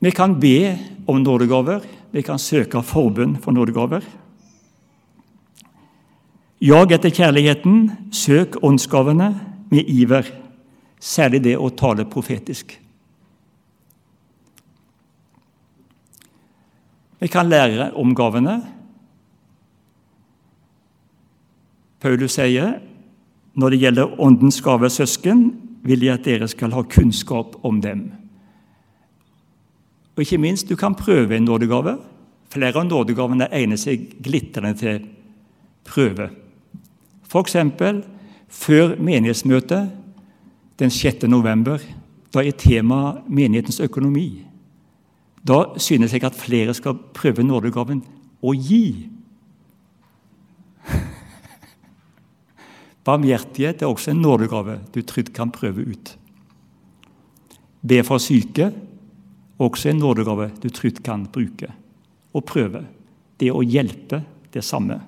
Vi 0.00 0.10
kan 0.10 0.40
be 0.40 0.78
om 1.06 1.22
nådegaver. 1.22 1.84
Vi 2.10 2.22
kan 2.22 2.38
søke 2.38 2.82
forbund 2.82 3.42
for 3.42 3.52
nådegaver. 3.52 4.04
Jag 6.60 6.92
etter 6.92 7.10
kjærligheten, 7.10 7.90
søk 8.12 8.58
åndsgavene 8.64 9.30
med 9.70 9.88
iver, 9.88 10.26
særlig 11.00 11.40
det 11.44 11.54
å 11.56 11.70
tale 11.72 12.04
profetisk. 12.04 12.74
Vi 17.20 17.28
kan 17.28 17.48
lære 17.48 17.90
om 17.96 18.12
gavene. 18.16 18.58
Paulus 22.00 22.36
sier 22.36 22.78
når 23.56 23.72
det 23.72 23.80
gjelder 23.80 24.20
Åndens 24.20 24.60
gave, 24.64 24.88
søsken, 24.92 25.50
vil 25.84 26.04
jeg 26.04 26.20
at 26.20 26.24
dere 26.28 26.48
skal 26.48 26.72
ha 26.76 26.84
kunnskap 26.88 27.56
om 27.64 27.80
dem. 27.80 28.19
Og 30.20 30.26
ikke 30.26 30.36
minst, 30.36 30.68
du 30.68 30.76
kan 30.76 30.92
prøve 30.94 31.32
en 31.32 31.46
nådegave. 31.48 31.94
Flere 32.52 32.76
av 32.76 32.84
nådegavene 32.84 33.46
egner 33.56 33.78
seg 33.80 34.02
glitrende 34.20 34.74
til 34.76 34.98
prøve. 35.88 36.26
F.eks. 37.24 37.56
før 38.52 39.00
menighetsmøtet 39.00 39.88
den 40.76 40.92
6. 40.92 41.24
november. 41.24 41.80
Da 42.34 42.44
er 42.44 42.52
temaet 42.52 43.22
menighetens 43.32 43.80
økonomi. 43.80 44.44
Da 45.40 45.62
synes 45.80 46.12
jeg 46.12 46.24
at 46.28 46.36
flere 46.36 46.74
skal 46.76 47.00
prøve 47.16 47.40
nådegaven 47.40 48.04
å 48.44 48.52
gi. 48.52 49.08
Barmhjertighet 53.08 53.80
er 53.80 53.88
også 53.88 54.12
en 54.12 54.20
nådegave 54.20 54.82
du 54.92 55.00
trygt 55.00 55.32
kan 55.32 55.48
prøve 55.48 55.80
ut. 55.96 56.16
Be 57.80 58.04
for 58.04 58.20
syke 58.20 58.68
også 59.60 59.90
en 59.90 60.00
nådegave 60.00 60.48
du 60.62 60.70
trygt 60.72 61.02
kan 61.04 61.26
bruke 61.28 61.68
og 62.32 62.46
prøve. 62.48 62.84
Det 63.40 63.50
å 63.52 63.62
hjelpe 63.64 64.22
det 64.52 64.64
samme. 64.64 65.00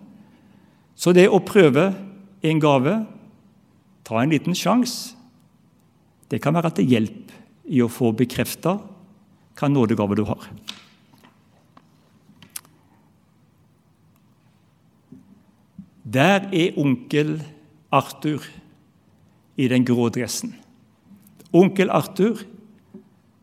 Så 0.94 1.14
det 1.16 1.28
å 1.28 1.40
prøve 1.44 1.90
en 2.42 2.60
gave, 2.60 2.94
ta 4.04 4.20
en 4.20 4.32
liten 4.32 4.56
sjanse, 4.56 5.16
det 6.28 6.40
kan 6.40 6.54
være 6.56 6.72
til 6.78 6.88
hjelp 6.88 7.32
i 7.68 7.82
å 7.84 7.90
få 7.92 8.12
bekrefta 8.16 8.78
hva 9.58 9.68
nådegave 9.68 10.16
du 10.16 10.24
har. 10.28 10.46
Der 16.12 16.48
er 16.52 16.78
onkel 16.80 17.38
Arthur 17.92 18.44
i 19.60 19.68
den 19.68 19.84
grå 19.84 20.08
dressen. 20.12 20.54
Onkel 21.52 21.92
Arthur 21.92 22.40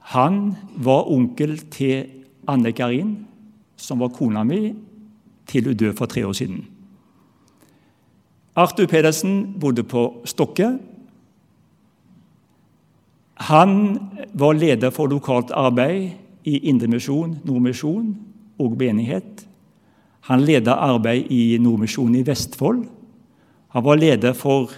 han 0.10 0.56
var 0.74 1.06
onkel 1.12 1.60
til 1.70 2.08
Anne 2.50 2.72
Karin, 2.74 3.12
som 3.78 4.00
var 4.02 4.10
kona 4.10 4.42
mi 4.44 4.74
til 5.46 5.70
hun 5.70 5.78
døde 5.78 5.94
for 5.94 6.10
tre 6.10 6.26
år 6.26 6.34
siden. 6.34 6.64
Arthur 8.56 8.88
Pedersen 8.90 9.54
bodde 9.62 9.84
på 9.84 10.22
Stokke. 10.26 10.80
Han 13.36 14.00
var 14.34 14.58
leder 14.58 14.90
for 14.90 15.08
lokalt 15.08 15.52
arbeid 15.52 16.10
i 16.44 16.58
Indremisjon, 16.58 17.38
Nordmisjon 17.46 18.18
og 18.60 18.78
menighet. 18.78 19.46
Han 20.22 20.42
ledet 20.42 20.74
arbeid 20.74 21.30
i 21.32 21.58
Nordmisjonen 21.62 22.16
i 22.16 22.26
Vestfold. 22.26 22.88
Han 23.70 23.84
var 23.86 23.96
leder 23.96 24.34
for 24.34 24.74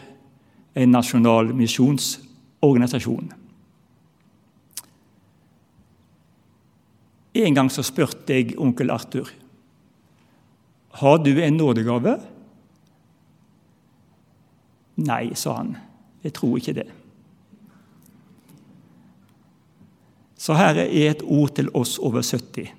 en 0.75 0.91
nasjonal 0.91 1.55
misjonsorganisasjon. 1.55 3.31
En 7.33 7.55
gang 7.55 7.69
så 7.71 7.83
spurte 7.85 8.35
jeg 8.35 8.57
onkel 8.59 8.91
Arthur 8.91 9.29
har 10.91 11.17
du 11.17 11.43
en 11.43 11.57
nådegave. 11.57 12.17
Nei, 14.95 15.31
sa 15.35 15.55
han. 15.61 15.75
Jeg 16.23 16.35
tror 16.37 16.57
ikke 16.59 16.75
det. 16.81 16.87
Så 20.41 20.57
her 20.57 20.81
er 20.83 21.11
et 21.11 21.23
ord 21.23 21.53
til 21.55 21.69
oss 21.77 21.97
over 22.01 22.25
70. 22.25 22.73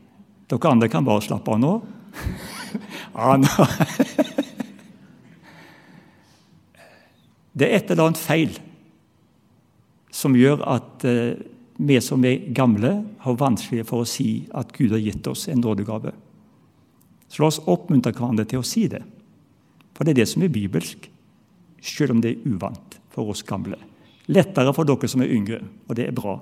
Dere 0.50 0.71
andre 0.71 0.90
kan 0.92 1.06
bare 1.06 1.25
slappe 1.25 1.54
av 1.54 1.62
nå. 1.62 1.75
Ja, 3.12 3.35
nå. 3.37 3.64
Det 7.52 7.66
er 7.66 7.75
et 7.76 7.90
eller 7.92 8.06
annet 8.06 8.21
feil 8.21 8.54
som 10.09 10.32
gjør 10.37 10.62
at 10.73 11.04
eh, 11.04 11.42
vi 11.82 11.98
som 12.00 12.24
er 12.24 12.44
gamle, 12.54 12.92
har 13.24 13.38
vanskelig 13.38 13.86
for 13.88 14.02
å 14.02 14.08
si 14.08 14.44
at 14.54 14.72
Gud 14.76 14.94
har 14.94 15.02
gitt 15.02 15.26
oss 15.26 15.48
en 15.50 15.62
nådegave. 15.62 16.12
Så 17.28 17.42
la 17.42 17.48
oss 17.48 17.62
oppmuntre 17.66 18.12
hverandre 18.14 18.46
til 18.48 18.60
å 18.60 18.66
si 18.66 18.86
det. 18.92 19.02
For 19.96 20.04
det 20.04 20.14
er 20.14 20.22
det 20.22 20.28
som 20.30 20.44
er 20.44 20.52
bibelsk, 20.52 21.08
selv 21.82 22.14
om 22.14 22.22
det 22.22 22.30
er 22.35 22.46
uvant 22.46 22.98
for 23.12 23.33
oss 23.33 23.42
gamle. 23.46 23.78
Lettere 24.30 24.72
for 24.76 24.87
dere 24.87 25.09
som 25.11 25.24
er 25.24 25.33
yngre, 25.35 25.61
og 25.88 25.96
det 25.98 26.07
er 26.07 26.16
bra. 26.16 26.37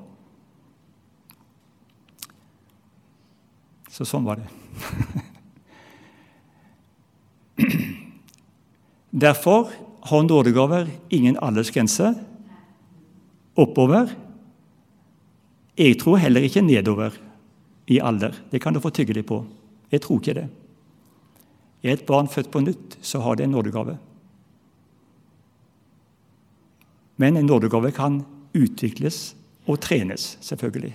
Så 3.90 4.06
sånn 4.06 4.26
var 4.28 4.36
det. 4.40 4.48
Derfor 9.24 9.70
har 10.10 10.22
nådegaver 10.24 10.88
ingen 11.10 11.36
aldersgrense. 11.42 12.14
Oppover. 13.58 14.12
Jeg 15.80 15.96
tror 16.00 16.20
heller 16.20 16.44
ikke 16.44 16.60
nedover 16.60 17.14
i 17.88 17.98
alder. 18.04 18.34
Det 18.52 18.60
kan 18.60 18.74
du 18.76 18.82
få 18.84 18.92
tygge 18.92 19.16
deg 19.16 19.24
på. 19.26 19.40
Jeg 19.90 20.02
tror 20.04 20.20
ikke 20.20 20.36
det. 20.36 20.48
Er 21.80 21.96
et 21.96 22.06
barn 22.06 22.28
født 22.28 22.50
på 22.52 22.60
nytt, 22.60 22.98
så 23.00 23.22
har 23.24 23.38
det 23.38 23.46
en 23.46 23.54
nådegave. 23.56 23.96
Men 27.16 27.36
en 27.36 27.48
nådegave 27.48 27.92
kan 27.96 28.20
utvikles 28.56 29.34
og 29.66 29.80
trenes, 29.80 30.36
selvfølgelig. 30.40 30.92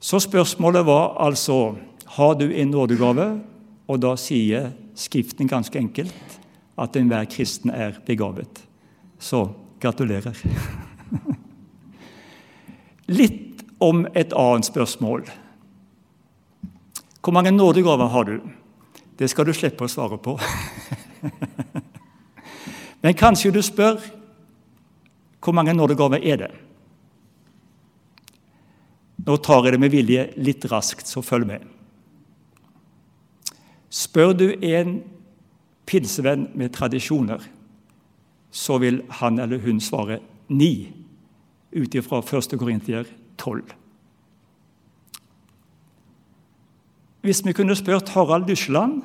Så 0.00 0.18
spørsmålet 0.24 0.86
var 0.86 1.16
altså 1.20 1.76
har 2.16 2.34
du 2.34 2.48
en 2.48 2.72
nådegave, 2.72 3.40
og 3.88 4.00
da 4.02 4.16
sier 4.16 4.72
Skriften 4.94 5.48
ganske 5.48 5.78
enkelt 5.78 6.40
at 6.76 6.96
enhver 6.96 7.24
kristen 7.24 7.70
er 7.70 7.96
begavet. 8.06 8.60
Så 9.18 9.46
gratulerer. 9.80 10.36
Litt 13.12 13.62
om 13.82 14.06
et 14.14 14.32
annet 14.32 14.68
spørsmål. 14.68 15.26
Hvor 17.22 17.34
mange 17.36 17.52
nådegaver 17.52 18.08
har 18.10 18.24
du? 18.24 18.36
Det 19.18 19.28
skal 19.30 19.46
du 19.46 19.52
slippe 19.54 19.84
å 19.84 19.90
svare 19.90 20.18
på. 20.18 20.38
Men 23.02 23.18
kanskje 23.18 23.52
du 23.52 23.60
spør 23.62 24.00
hvor 25.42 25.54
mange 25.58 25.74
nådegaver 25.74 26.22
er 26.22 26.38
det? 26.38 26.50
Nå 29.26 29.36
tar 29.42 29.66
jeg 29.66 29.74
det 29.74 29.80
med 29.82 29.92
vilje 29.94 30.26
litt 30.38 30.64
raskt, 30.70 31.06
så 31.06 31.22
følg 31.22 31.48
med. 31.50 31.66
Spør 33.92 34.32
du 34.34 34.46
en 34.54 35.00
pinsevenn 35.86 36.48
med 36.58 36.72
tradisjoner, 36.74 37.42
så 38.50 38.78
vil 38.82 39.02
han 39.18 39.38
eller 39.42 39.62
hun 39.62 39.80
svare 39.82 40.20
ni, 40.48 40.92
ut 41.72 41.94
ifra 41.94 42.20
1. 42.22 42.58
Korintier 42.58 43.06
12. 43.38 43.62
Hvis 47.22 47.44
vi 47.46 47.54
kunne 47.54 47.76
spurt 47.78 48.10
Harald 48.16 48.48
Dysjeland, 48.48 49.02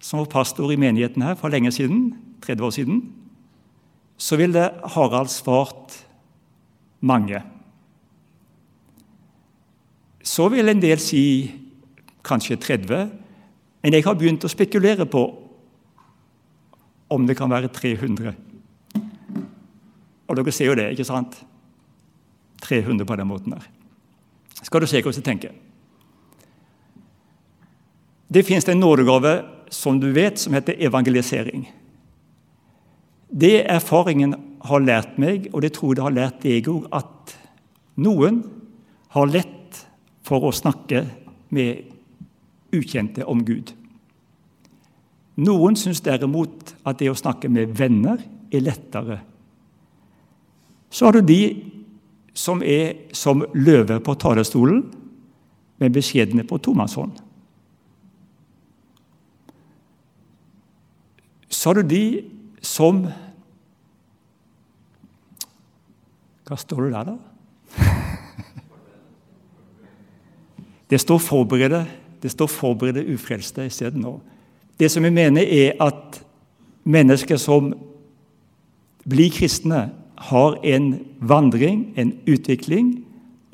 som 0.00 0.18
var 0.22 0.32
pastor 0.32 0.72
i 0.72 0.80
menigheten 0.80 1.22
her 1.22 1.36
for 1.36 1.52
lenge 1.52 1.72
siden, 1.72 2.14
30 2.44 2.64
år 2.64 2.70
siden, 2.70 3.02
så 4.16 4.36
ville 4.36 4.70
Harald 4.94 5.28
svart 5.28 6.06
mange. 7.00 7.42
Så 10.24 10.48
vil 10.48 10.68
en 10.68 10.80
del 10.80 11.00
si 11.00 11.52
kanskje 12.24 12.56
30, 12.56 13.10
men 13.84 13.92
jeg 13.92 14.04
har 14.06 14.16
begynt 14.16 14.44
å 14.44 14.52
spekulere 14.52 15.04
på 15.04 15.24
om 17.12 17.26
det 17.28 17.36
kan 17.36 17.52
være 17.52 17.68
300. 17.68 18.32
Og 20.34 20.40
dere 20.40 20.52
ser 20.54 20.72
jo 20.72 20.74
det, 20.74 20.88
ikke 20.90 21.06
sant? 21.06 21.38
300 22.64 23.06
på 23.06 23.16
den 23.16 23.28
måten 23.30 23.54
der. 23.54 23.68
Skal 24.64 24.82
du 24.82 24.88
se 24.90 25.02
hvordan 25.02 25.20
jeg 25.20 25.26
tenker. 25.28 25.54
Det 28.34 28.42
fins 28.42 28.66
en 28.68 28.80
nådegave 28.80 29.44
som 29.70 30.00
du 30.00 30.08
vet, 30.12 30.38
som 30.38 30.56
heter 30.56 30.74
evangelisering. 30.82 31.68
Det 33.30 33.62
erfaringen 33.70 34.34
har 34.64 34.82
lært 34.82 35.18
meg, 35.18 35.48
og 35.52 35.62
det 35.62 35.74
tror 35.76 35.92
jeg 35.92 35.98
det 35.98 36.06
har 36.06 36.16
lært 36.16 36.42
deg 36.42 36.70
òg, 36.72 36.88
at 36.90 37.34
noen 38.00 38.42
har 39.14 39.30
lett 39.30 39.84
for 40.26 40.48
å 40.48 40.54
snakke 40.54 41.04
med 41.54 42.74
ukjente 42.74 43.26
om 43.30 43.44
Gud. 43.46 43.70
Noen 45.44 45.78
syns 45.78 46.02
derimot 46.02 46.74
at 46.86 46.98
det 46.98 47.10
å 47.10 47.18
snakke 47.18 47.50
med 47.50 47.74
venner 47.78 48.22
er 48.50 48.66
lettere. 48.66 49.20
Så 50.94 51.08
har 51.08 51.12
du 51.12 51.24
de 51.26 51.40
som 52.38 52.60
er 52.62 52.94
som 53.14 53.42
løver 53.54 53.98
på 53.98 54.14
talerstolen, 54.14 54.94
men 55.82 55.94
beskjedne 55.94 56.44
på 56.46 56.58
tomannshånd. 56.62 57.18
Så 61.50 61.70
har 61.70 61.82
du 61.82 61.88
de 61.90 62.22
som 62.62 63.06
Hva 66.44 66.56
står 66.60 66.82
det 66.84 66.92
der, 66.92 67.04
da? 67.08 67.16
Det 70.90 71.00
står 71.00 71.18
'forberede' 71.18 71.86
Det 72.22 72.30
står 72.30 72.46
'forberede 72.46 73.14
ufrelste' 73.14 73.64
isteden 73.64 74.00
nå. 74.00 74.20
Det 74.78 74.90
som 74.90 75.04
jeg 75.04 75.12
mener, 75.12 75.42
er 75.42 75.72
at 75.80 76.26
mennesker 76.84 77.36
som 77.36 77.74
blir 79.08 79.30
kristne, 79.30 79.90
har 80.28 80.58
en 80.64 80.92
vandring, 81.20 81.88
en 82.00 82.14
utvikling, 82.26 82.94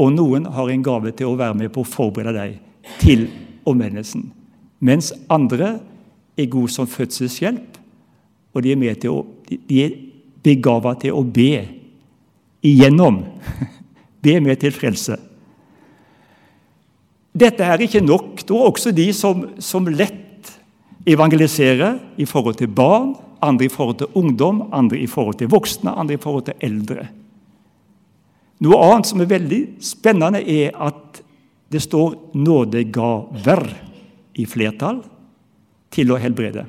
og 0.00 0.14
noen 0.16 0.46
har 0.54 0.70
en 0.70 0.84
gave 0.84 1.12
til 1.16 1.32
å 1.32 1.38
være 1.38 1.56
med 1.58 1.72
på 1.74 1.82
å 1.82 1.88
forberede 1.88 2.36
deg 2.36 3.00
til 3.02 3.26
omvendelsen. 3.68 4.30
Mens 4.80 5.10
andre 5.28 5.78
er 6.38 6.48
gode 6.52 6.72
som 6.72 6.88
fødselshjelp, 6.88 7.76
og 8.54 8.64
de 8.64 8.72
er, 8.72 8.80
med 8.80 9.02
til 9.02 9.18
å, 9.18 9.24
de 9.46 9.82
er 9.84 9.98
begava 10.42 10.94
til 10.98 11.14
å 11.14 11.22
be 11.22 11.66
igjennom. 12.66 13.22
Be 14.24 14.34
med 14.44 14.58
til 14.60 14.72
frelse. 14.76 15.14
Dette 17.32 17.64
er 17.64 17.80
ikke 17.80 18.02
nok. 18.04 18.42
Er 18.42 18.66
også 18.66 18.90
de 18.92 19.06
som, 19.16 19.46
som 19.62 19.86
lett 19.88 20.50
evangeliserer 21.08 21.96
i 22.20 22.26
forhold 22.28 22.58
til 22.58 22.68
barn, 22.68 23.14
andre 23.42 23.66
i 23.66 23.72
forhold 23.72 23.98
til 23.98 24.12
ungdom, 24.14 24.62
andre 24.72 24.98
i 24.98 25.06
forhold 25.06 25.38
til 25.40 25.50
voksne, 25.50 25.90
andre 25.90 26.14
i 26.14 26.20
forhold 26.20 26.44
til 26.48 26.54
eldre. 26.60 27.08
Noe 28.60 28.80
annet 28.84 29.08
som 29.08 29.20
er 29.22 29.30
veldig 29.30 29.60
spennende, 29.80 30.42
er 30.44 30.76
at 30.76 31.22
det 31.72 31.82
står 31.82 32.14
'nådegaver' 32.34 33.74
i 34.34 34.44
flertall 34.44 35.02
til 35.90 36.12
å 36.12 36.18
helbrede. 36.18 36.66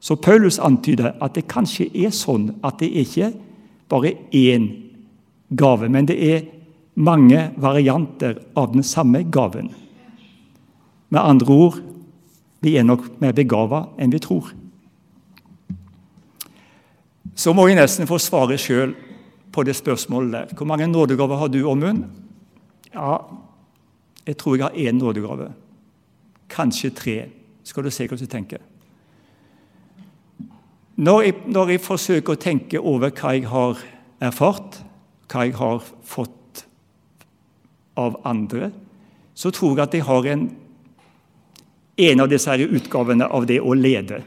Så 0.00 0.14
Paulus 0.14 0.58
antyder 0.58 1.14
at 1.20 1.34
det 1.34 1.48
kanskje 1.48 1.88
er 1.94 2.10
sånn 2.10 2.54
at 2.64 2.78
det 2.78 2.90
ikke 2.90 3.32
bare 3.88 4.12
er 4.12 4.16
én 4.32 4.68
gave, 5.56 5.88
men 5.88 6.06
det 6.06 6.16
er 6.22 6.46
mange 6.94 7.50
varianter 7.56 8.38
av 8.56 8.72
den 8.72 8.82
samme 8.82 9.24
gaven. 9.30 9.70
Med 11.10 11.20
andre 11.20 11.52
ord 11.52 11.80
vi 12.60 12.76
er 12.76 12.86
nok 12.86 13.20
mer 13.20 13.32
begava 13.32 13.88
enn 13.98 14.10
vi 14.10 14.18
tror. 14.18 14.52
Så 17.36 17.52
må 17.52 17.66
jeg 17.68 17.76
nesten 17.76 18.08
få 18.08 18.18
svare 18.22 18.56
sjøl 18.58 18.94
på 19.52 19.64
det 19.66 19.76
spørsmålet 19.76 20.32
der. 20.32 20.54
Hvor 20.56 20.68
mange 20.68 20.86
nådegaver 20.88 21.36
har 21.36 21.48
du, 21.52 21.62
Åmund? 21.68 22.04
Ja, 22.94 23.18
jeg 24.26 24.36
tror 24.36 24.56
jeg 24.56 24.64
har 24.64 24.70
én 24.76 24.96
nådegave. 24.96 25.52
Kanskje 26.48 26.90
tre. 26.90 27.16
Skal 27.64 27.84
du 27.84 27.90
se 27.90 28.06
hva 28.08 28.16
du 28.16 28.26
tenker. 28.26 28.58
Når 30.96 31.22
jeg, 31.22 31.34
når 31.46 31.70
jeg, 31.74 31.80
forsøker 31.84 32.32
å 32.32 32.40
tenke 32.40 32.80
over 32.80 33.12
hva 33.12 33.34
jeg 33.36 33.48
har 33.50 33.82
erfart, 34.24 34.78
hva 35.28 35.44
jeg 35.44 35.56
har 35.58 35.82
fått 36.04 36.62
av 38.00 38.16
andre, 38.24 38.70
så 39.36 39.52
tror 39.52 39.76
jeg 39.76 39.84
at 39.84 39.94
jeg 39.98 40.06
har 40.08 40.30
en, 40.32 40.46
en 41.96 42.24
av 42.24 42.30
disse 42.32 42.56
utgavene 42.64 43.28
av 43.28 43.44
det 43.46 43.60
å 43.60 43.76
lede. 43.76 44.22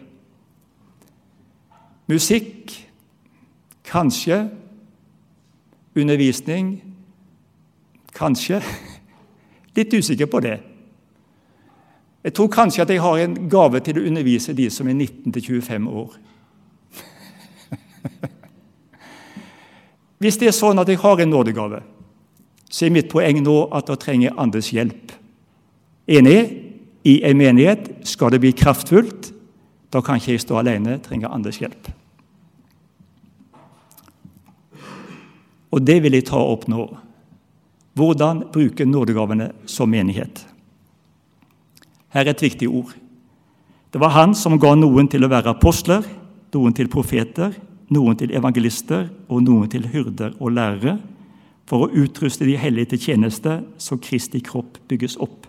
Musikk, 2.10 2.89
kanskje. 3.90 4.44
Undervisning, 5.98 6.84
kanskje. 8.14 8.62
Litt 9.78 9.94
usikker 9.94 10.30
på 10.30 10.40
det. 10.46 10.60
Jeg 12.24 12.34
tror 12.36 12.48
kanskje 12.52 12.84
at 12.84 12.90
jeg 12.92 13.02
har 13.02 13.18
en 13.24 13.38
gave 13.50 13.80
til 13.84 14.00
å 14.00 14.04
undervise 14.10 14.54
de 14.54 14.70
som 14.74 14.88
er 14.92 14.98
19-25 14.98 15.88
år. 15.90 16.18
Hvis 20.20 20.38
det 20.40 20.50
er 20.52 20.56
sånn 20.58 20.80
at 20.82 20.90
jeg 20.92 21.00
har 21.00 21.24
en 21.24 21.32
nådegave, 21.32 21.80
så 22.70 22.86
er 22.86 22.94
mitt 22.94 23.10
poeng 23.10 23.40
nå 23.42 23.58
at 23.74 23.90
jeg 23.90 24.04
trenger 24.04 24.36
andres 24.38 24.70
hjelp. 24.76 25.16
Enig? 26.10 26.66
I 27.08 27.22
en 27.24 27.38
menighet 27.40 27.88
skal 28.06 28.34
det 28.34 28.42
bli 28.44 28.52
kraftfullt. 28.54 29.32
Da 29.90 30.02
kan 30.06 30.20
ikke 30.20 30.36
jeg 30.36 30.44
stå 30.44 30.60
alene, 30.60 31.00
trenger 31.02 31.32
andres 31.34 31.62
hjelp. 31.64 31.88
Og 35.70 35.84
det 35.86 36.00
vil 36.04 36.18
jeg 36.18 36.28
ta 36.30 36.40
opp 36.42 36.68
nå. 36.72 36.88
Hvordan 37.98 38.46
bruke 38.54 38.86
nådegavene 38.88 39.52
som 39.70 39.90
menighet. 39.92 40.46
Her 42.14 42.26
er 42.26 42.34
et 42.34 42.42
viktig 42.42 42.70
ord. 42.70 42.94
Det 43.94 44.02
var 44.02 44.14
han 44.16 44.36
som 44.38 44.58
ga 44.62 44.76
noen 44.78 45.10
til 45.10 45.26
å 45.26 45.32
være 45.32 45.54
apostler, 45.54 46.06
noen 46.54 46.74
til 46.78 46.90
profeter, 46.90 47.54
noen 47.94 48.18
til 48.18 48.34
evangelister 48.38 49.08
og 49.30 49.44
noen 49.46 49.70
til 49.70 49.88
hyrder 49.90 50.36
og 50.40 50.54
lærere, 50.58 50.98
for 51.70 51.86
å 51.86 51.92
utruste 52.02 52.48
de 52.48 52.58
hellige 52.58 52.94
til 52.94 53.04
tjeneste, 53.10 53.60
så 53.78 53.98
Kristi 54.02 54.42
kropp 54.46 54.80
bygges 54.90 55.20
opp. 55.22 55.46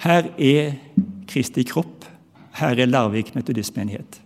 Her 0.00 0.30
er 0.40 0.78
Kristi 1.28 1.64
kropp, 1.68 2.06
her 2.56 2.80
er 2.80 2.88
Larvik 2.88 3.34
metodistmenighet. 3.36 4.20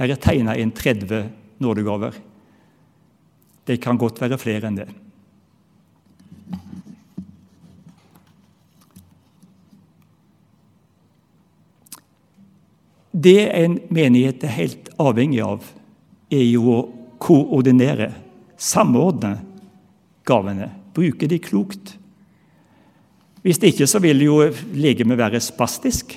Her 0.00 0.14
er 0.14 0.20
tegna 0.20 0.56
en 0.56 0.72
30 0.72 1.43
nådegaver. 1.64 2.20
Det 3.64 3.80
kan 3.80 3.98
godt 3.98 4.20
være 4.20 4.38
flere 4.40 4.68
enn 4.68 4.78
det. 4.78 4.90
Det 13.14 13.46
en 13.46 13.78
menighet 13.94 14.42
er 14.44 14.56
helt 14.58 14.88
avhengig 15.00 15.40
av, 15.44 15.62
er 16.34 16.44
jo 16.44 16.64
å 16.74 16.80
koordinere, 17.22 18.10
samordne 18.58 19.36
gavene. 20.26 20.68
Bruke 20.94 21.28
de 21.30 21.38
klokt. 21.42 21.94
Hvis 23.44 23.60
det 23.60 23.72
ikke 23.72 23.88
så 23.88 24.00
vil 24.02 24.24
jo 24.24 24.40
legemet 24.74 25.20
være 25.20 25.40
spastisk 25.42 26.16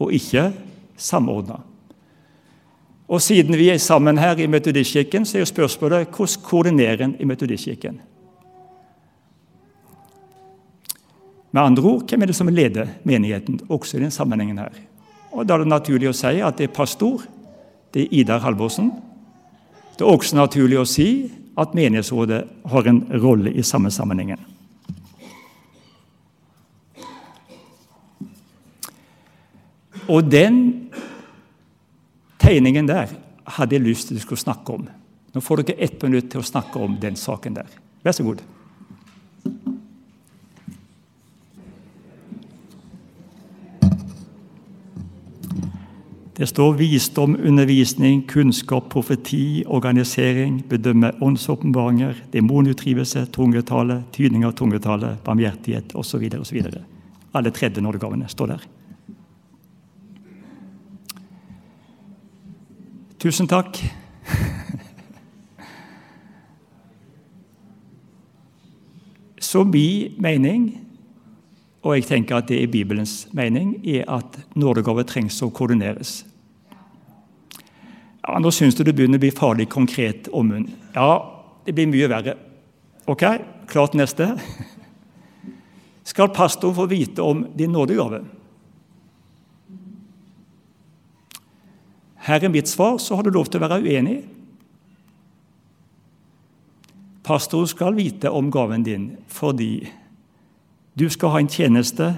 og 0.00 0.14
ikke 0.16 0.50
samordna. 1.00 1.60
Og 3.10 3.18
siden 3.22 3.56
vi 3.58 3.68
er 3.72 3.78
sammen 3.82 4.18
her 4.18 4.38
i 4.38 4.46
Metodistkirken, 4.46 5.24
så 5.26 5.38
er 5.38 5.42
jo 5.42 5.50
spørsmålet 5.50 6.12
hvordan 6.14 6.42
koordinerer 6.46 7.02
en 7.04 7.16
i 7.18 7.26
Metodistkirken? 7.26 7.98
Med 11.50 11.62
andre 11.62 11.82
ord, 11.82 12.04
hvem 12.06 12.22
er 12.22 12.30
det 12.30 12.36
som 12.36 12.48
leder 12.48 12.86
menigheten 13.04 13.58
også 13.68 13.96
i 13.96 14.00
denne 14.00 14.14
sammenhengen 14.14 14.58
her? 14.58 14.70
Og 15.32 15.48
Da 15.48 15.54
er 15.54 15.58
det 15.58 15.66
naturlig 15.66 16.08
å 16.10 16.14
si 16.14 16.38
at 16.38 16.58
det 16.58 16.68
er 16.68 16.74
pastor, 16.74 17.22
det 17.94 18.04
er 18.04 18.14
Idar 18.14 18.38
Halvorsen. 18.38 18.92
Det 19.98 20.06
er 20.06 20.10
også 20.10 20.36
naturlig 20.36 20.78
å 20.78 20.86
si 20.86 21.30
at 21.58 21.74
menighetsrådet 21.74 22.44
har 22.70 22.86
en 22.86 23.02
rolle 23.22 23.50
i 23.50 23.62
samme 23.62 23.90
sammenhengen. 23.90 24.38
Og 30.10 30.30
den 30.30 30.89
tegningen 32.40 32.88
der 32.88 33.12
hadde 33.56 33.76
jeg 33.76 33.86
lyst 33.86 34.10
til 34.10 34.20
å 34.20 34.24
skulle 34.24 34.42
snakke 34.42 34.78
om. 34.78 34.88
Nå 35.34 35.42
får 35.44 35.62
dere 35.62 35.84
ett 35.86 36.02
minutt 36.02 36.30
til 36.32 36.42
å 36.42 36.46
snakke 36.46 36.80
om 36.82 36.96
den 37.02 37.18
saken 37.18 37.60
der. 37.60 37.68
Vær 38.02 38.16
så 38.16 38.26
god. 38.26 38.42
Det 46.40 46.46
står 46.48 46.72
visdom, 46.78 47.34
undervisning, 47.36 48.22
kunnskap, 48.24 48.86
profeti, 48.88 49.60
organisering, 49.68 50.62
bedømme 50.70 51.10
åndsåpenbaringer, 51.20 52.22
demonutdrivelse, 52.32 53.26
tungetale, 53.34 53.98
tydning 54.16 54.46
av 54.48 54.54
tungetale, 54.56 55.18
barmhjertighet 55.26 55.92
osv. 56.00 56.24
Alle 57.36 57.52
tredje 57.52 57.84
nådegavene 57.84 58.28
står 58.32 58.54
der. 58.54 58.64
Tusen 63.20 63.44
takk. 63.44 63.76
Så 69.40 69.64
min 69.64 70.14
mening, 70.16 70.62
og 71.82 71.98
jeg 71.98 72.06
tenker 72.08 72.38
at 72.38 72.48
det 72.48 72.62
er 72.62 72.72
Bibelens 72.72 73.28
mening, 73.36 73.74
er 73.84 74.08
at 74.08 74.38
nådegaver 74.56 75.04
trengs 75.04 75.36
å 75.44 75.50
koordineres. 75.52 76.22
Ja, 78.24 78.38
Nå 78.40 78.54
syns 78.56 78.78
du 78.78 78.86
det 78.88 78.96
begynner 78.96 79.20
å 79.20 79.26
bli 79.26 79.34
farlig 79.36 79.68
konkret, 79.68 80.32
om 80.32 80.48
Åmund. 80.48 80.72
Ja, 80.96 81.20
det 81.66 81.76
blir 81.76 81.92
mye 81.92 82.08
verre. 82.08 82.38
Ok, 83.04 83.26
klart 83.68 84.00
neste. 84.00 84.32
Skal 86.08 86.32
pastoren 86.32 86.78
få 86.78 86.88
vite 86.88 87.20
om 87.20 87.50
din 87.52 87.76
nådegave? 87.76 88.24
Her 92.20 92.44
er 92.44 92.52
mitt 92.52 92.68
svar, 92.68 92.98
så 92.98 93.16
har 93.16 93.24
du 93.24 93.30
lov 93.32 93.48
til 93.48 93.60
å 93.60 93.64
være 93.64 93.80
uenig. 93.80 94.18
Pastoren 97.24 97.68
skal 97.70 97.96
vite 97.96 98.30
om 98.32 98.50
gaven 98.52 98.84
din 98.84 99.10
fordi 99.30 99.88
du 100.98 101.06
skal 101.12 101.32
ha 101.34 101.40
en 101.40 101.48
tjeneste 101.48 102.10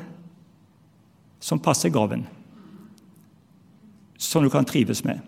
som 1.42 1.60
passer 1.62 1.92
gaven, 1.92 2.24
som 4.16 4.42
du 4.42 4.50
kan 4.50 4.66
trives 4.66 5.04
med. 5.04 5.20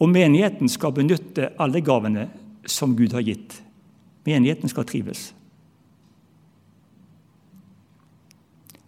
Og 0.00 0.08
menigheten 0.12 0.68
skal 0.68 0.94
benytte 0.96 1.50
alle 1.60 1.80
gavene 1.80 2.28
som 2.68 2.94
Gud 2.96 3.16
har 3.16 3.24
gitt. 3.24 3.60
Menigheten 4.28 4.68
skal 4.68 4.84
trives. 4.88 5.30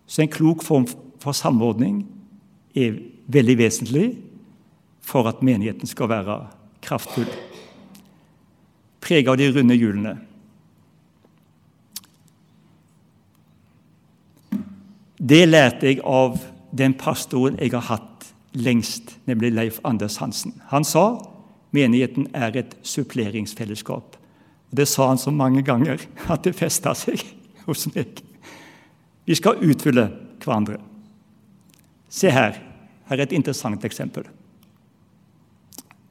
Så 0.09 0.23
en 0.23 0.33
klok 0.33 0.65
form 0.65 0.87
for 1.21 1.37
samordning 1.37 2.03
er 2.77 2.97
veldig 3.29 3.59
vesentlig 3.61 4.09
for 5.05 5.29
at 5.29 5.43
menigheten 5.45 5.89
skal 5.89 6.11
være 6.11 6.39
kraftfull. 6.85 7.29
Preget 9.05 9.31
av 9.31 9.39
de 9.41 9.49
runde 9.53 9.77
hjulene. 9.77 10.17
Det 15.19 15.43
lærte 15.49 15.89
jeg 15.89 16.03
av 16.07 16.39
den 16.77 16.95
pastoren 16.95 17.59
jeg 17.59 17.73
har 17.75 17.89
hatt 17.89 18.29
lengst, 18.59 19.17
nemlig 19.27 19.53
Leif 19.53 19.81
Anders 19.85 20.19
Hansen. 20.23 20.55
Han 20.73 20.85
sa 20.85 21.19
menigheten 21.75 22.29
er 22.35 22.57
et 22.57 22.77
suppleringsfellesskap. 22.83 24.17
Det 24.71 24.89
sa 24.89 25.09
han 25.09 25.19
så 25.19 25.31
mange 25.31 25.63
ganger 25.63 26.01
at 26.33 26.45
det 26.45 26.57
festa 26.57 26.95
seg 26.97 27.23
hos 27.67 27.89
meg. 27.95 28.23
Vi 29.29 29.37
skal 29.37 29.61
utfylle 29.65 30.09
hverandre. 30.41 30.79
Se 32.09 32.31
her. 32.33 32.68
Her 33.09 33.17
er 33.17 33.25
et 33.25 33.35
interessant 33.37 33.85
eksempel. 33.89 34.27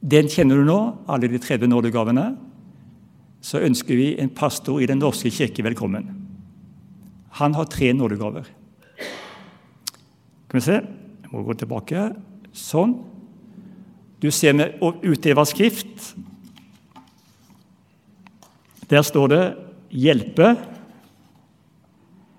Den 0.02 0.30
kjenner 0.30 0.58
du 0.58 0.66
nå, 0.66 0.78
alle 1.10 1.30
de 1.30 1.38
30 1.38 1.70
nådegavene. 1.70 2.32
Så 3.42 3.62
ønsker 3.62 3.98
vi 3.98 4.08
en 4.18 4.30
pastor 4.34 4.80
i 4.82 4.86
Den 4.86 4.98
norske 4.98 5.30
kirke 5.30 5.62
velkommen. 5.62 6.10
Han 7.38 7.54
har 7.54 7.70
tre 7.70 7.92
nådegaver. 7.92 8.46
Skal 10.48 10.58
vi 10.58 10.64
se 10.64 10.78
Jeg 10.78 11.30
må 11.30 11.42
gå 11.44 11.54
tilbake. 11.60 12.16
Sånn. 12.52 12.96
Du 14.18 14.30
ser 14.30 14.54
med 14.56 14.80
utøver 14.80 15.44
skrift. 15.44 16.14
Der 18.88 19.02
står 19.02 19.28
det 19.28 19.56
'hjelpe', 19.90 20.56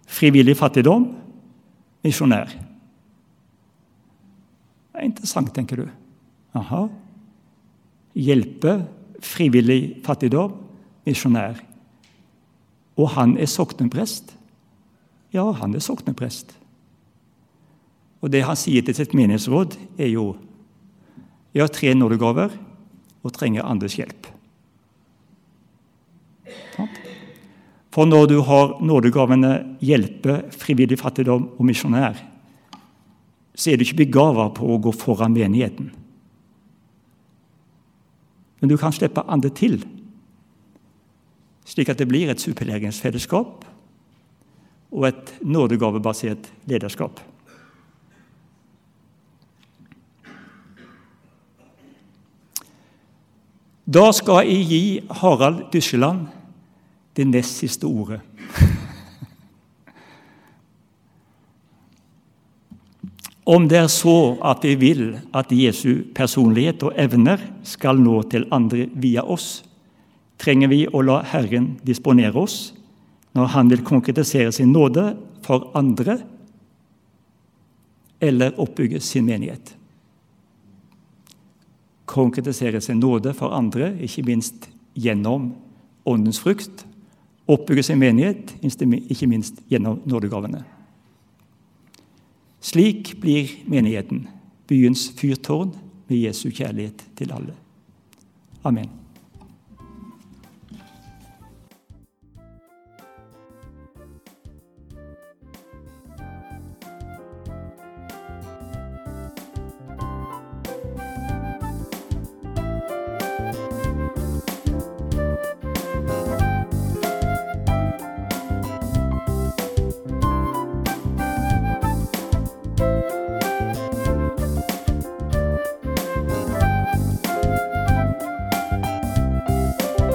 'frivillig 0.08 0.58
fattigdom', 0.58 1.14
'misjonær'. 2.04 2.69
Er 5.00 5.08
interessant, 5.08 5.54
tenker 5.56 5.80
du. 5.80 5.86
Aha. 6.60 6.88
Hjelpe, 8.20 8.82
frivillig 9.24 10.02
fattigdom, 10.04 10.58
misjonær. 11.08 11.62
Og 13.00 13.14
han 13.16 13.38
er 13.40 13.48
sokneprest. 13.48 14.34
Ja, 15.32 15.46
han 15.56 15.76
er 15.78 15.84
sokneprest. 15.84 16.52
Og 18.20 18.34
det 18.34 18.44
han 18.44 18.60
sier 18.60 18.84
til 18.84 18.98
sitt 18.98 19.16
menighetsråd, 19.16 19.78
er 19.98 20.12
jo 20.12 20.36
Jeg 21.50 21.64
har 21.64 21.72
tre 21.74 21.96
nådegaver 21.98 22.52
og 23.24 23.32
trenger 23.34 23.66
andres 23.66 23.96
hjelp. 23.98 24.28
For 27.90 28.06
når 28.06 28.28
du 28.30 28.36
har 28.46 28.76
nådegavene 28.86 29.78
hjelpe, 29.82 30.44
frivillig 30.54 31.00
fattigdom 31.02 31.48
og 31.58 31.66
misjonær, 31.66 32.20
så 33.60 33.72
er 33.72 33.80
du 33.80 33.84
ikke 33.84 34.06
begava 34.06 34.48
på 34.56 34.68
å 34.72 34.80
gå 34.80 34.94
foran 34.96 35.36
menigheten. 35.36 35.90
Men 38.60 38.72
du 38.72 38.78
kan 38.80 38.96
slippe 38.96 39.26
andre 39.28 39.52
til, 39.56 39.82
slik 41.68 41.92
at 41.92 42.00
det 42.00 42.08
blir 42.08 42.32
et 42.32 42.40
suppleringsfellesskap 42.40 43.68
og 44.96 45.06
et 45.12 45.36
nådegavebasert 45.44 46.48
lederskap. 46.72 47.20
Da 53.90 54.10
skal 54.14 54.46
jeg 54.46 54.68
gi 54.70 54.84
Harald 55.22 55.66
Dysseland 55.74 56.28
det 57.18 57.26
nest 57.28 57.60
siste 57.60 57.90
ordet. 57.90 58.22
Om 63.46 63.68
det 63.70 63.80
er 63.80 63.88
så 63.92 64.36
at 64.46 64.66
vi 64.66 64.76
vil 64.78 65.04
at 65.34 65.52
Jesu 65.56 66.04
personlighet 66.16 66.84
og 66.86 66.98
evner 67.00 67.42
skal 67.64 68.02
nå 68.02 68.22
til 68.30 68.48
andre 68.52 68.90
via 68.94 69.24
oss, 69.24 69.64
trenger 70.40 70.72
vi 70.72 70.84
å 70.88 71.02
la 71.04 71.22
Herren 71.32 71.78
disponere 71.86 72.38
oss 72.40 72.60
når 73.38 73.52
Han 73.56 73.70
vil 73.70 73.86
konkretisere 73.86 74.52
sin 74.52 74.72
nåde 74.74 75.14
for 75.46 75.70
andre 75.78 76.20
eller 78.20 78.58
oppbygge 78.60 79.00
sin 79.00 79.26
menighet 79.26 79.76
konkretisere 82.10 82.82
sin 82.82 83.00
nåde 83.00 83.34
for 83.38 83.54
andre, 83.54 83.94
ikke 84.02 84.26
minst 84.26 84.70
gjennom 84.98 85.52
åndens 86.10 86.42
frukt. 86.42 86.86
Oppbygge 87.50 87.84
sin 87.86 88.02
menighet, 88.02 88.56
ikke 88.62 89.30
minst 89.30 89.62
gjennom 89.70 90.02
nådegavene. 90.10 90.64
Slik 92.62 93.16
blir 93.22 93.50
menigheten 93.66 94.28
byens 94.68 95.10
fyrtårn 95.18 95.72
med 96.10 96.18
Jesu 96.18 96.50
kjærlighet 96.52 97.04
til 97.16 97.32
alle. 97.32 97.56
Amen. 98.64 98.90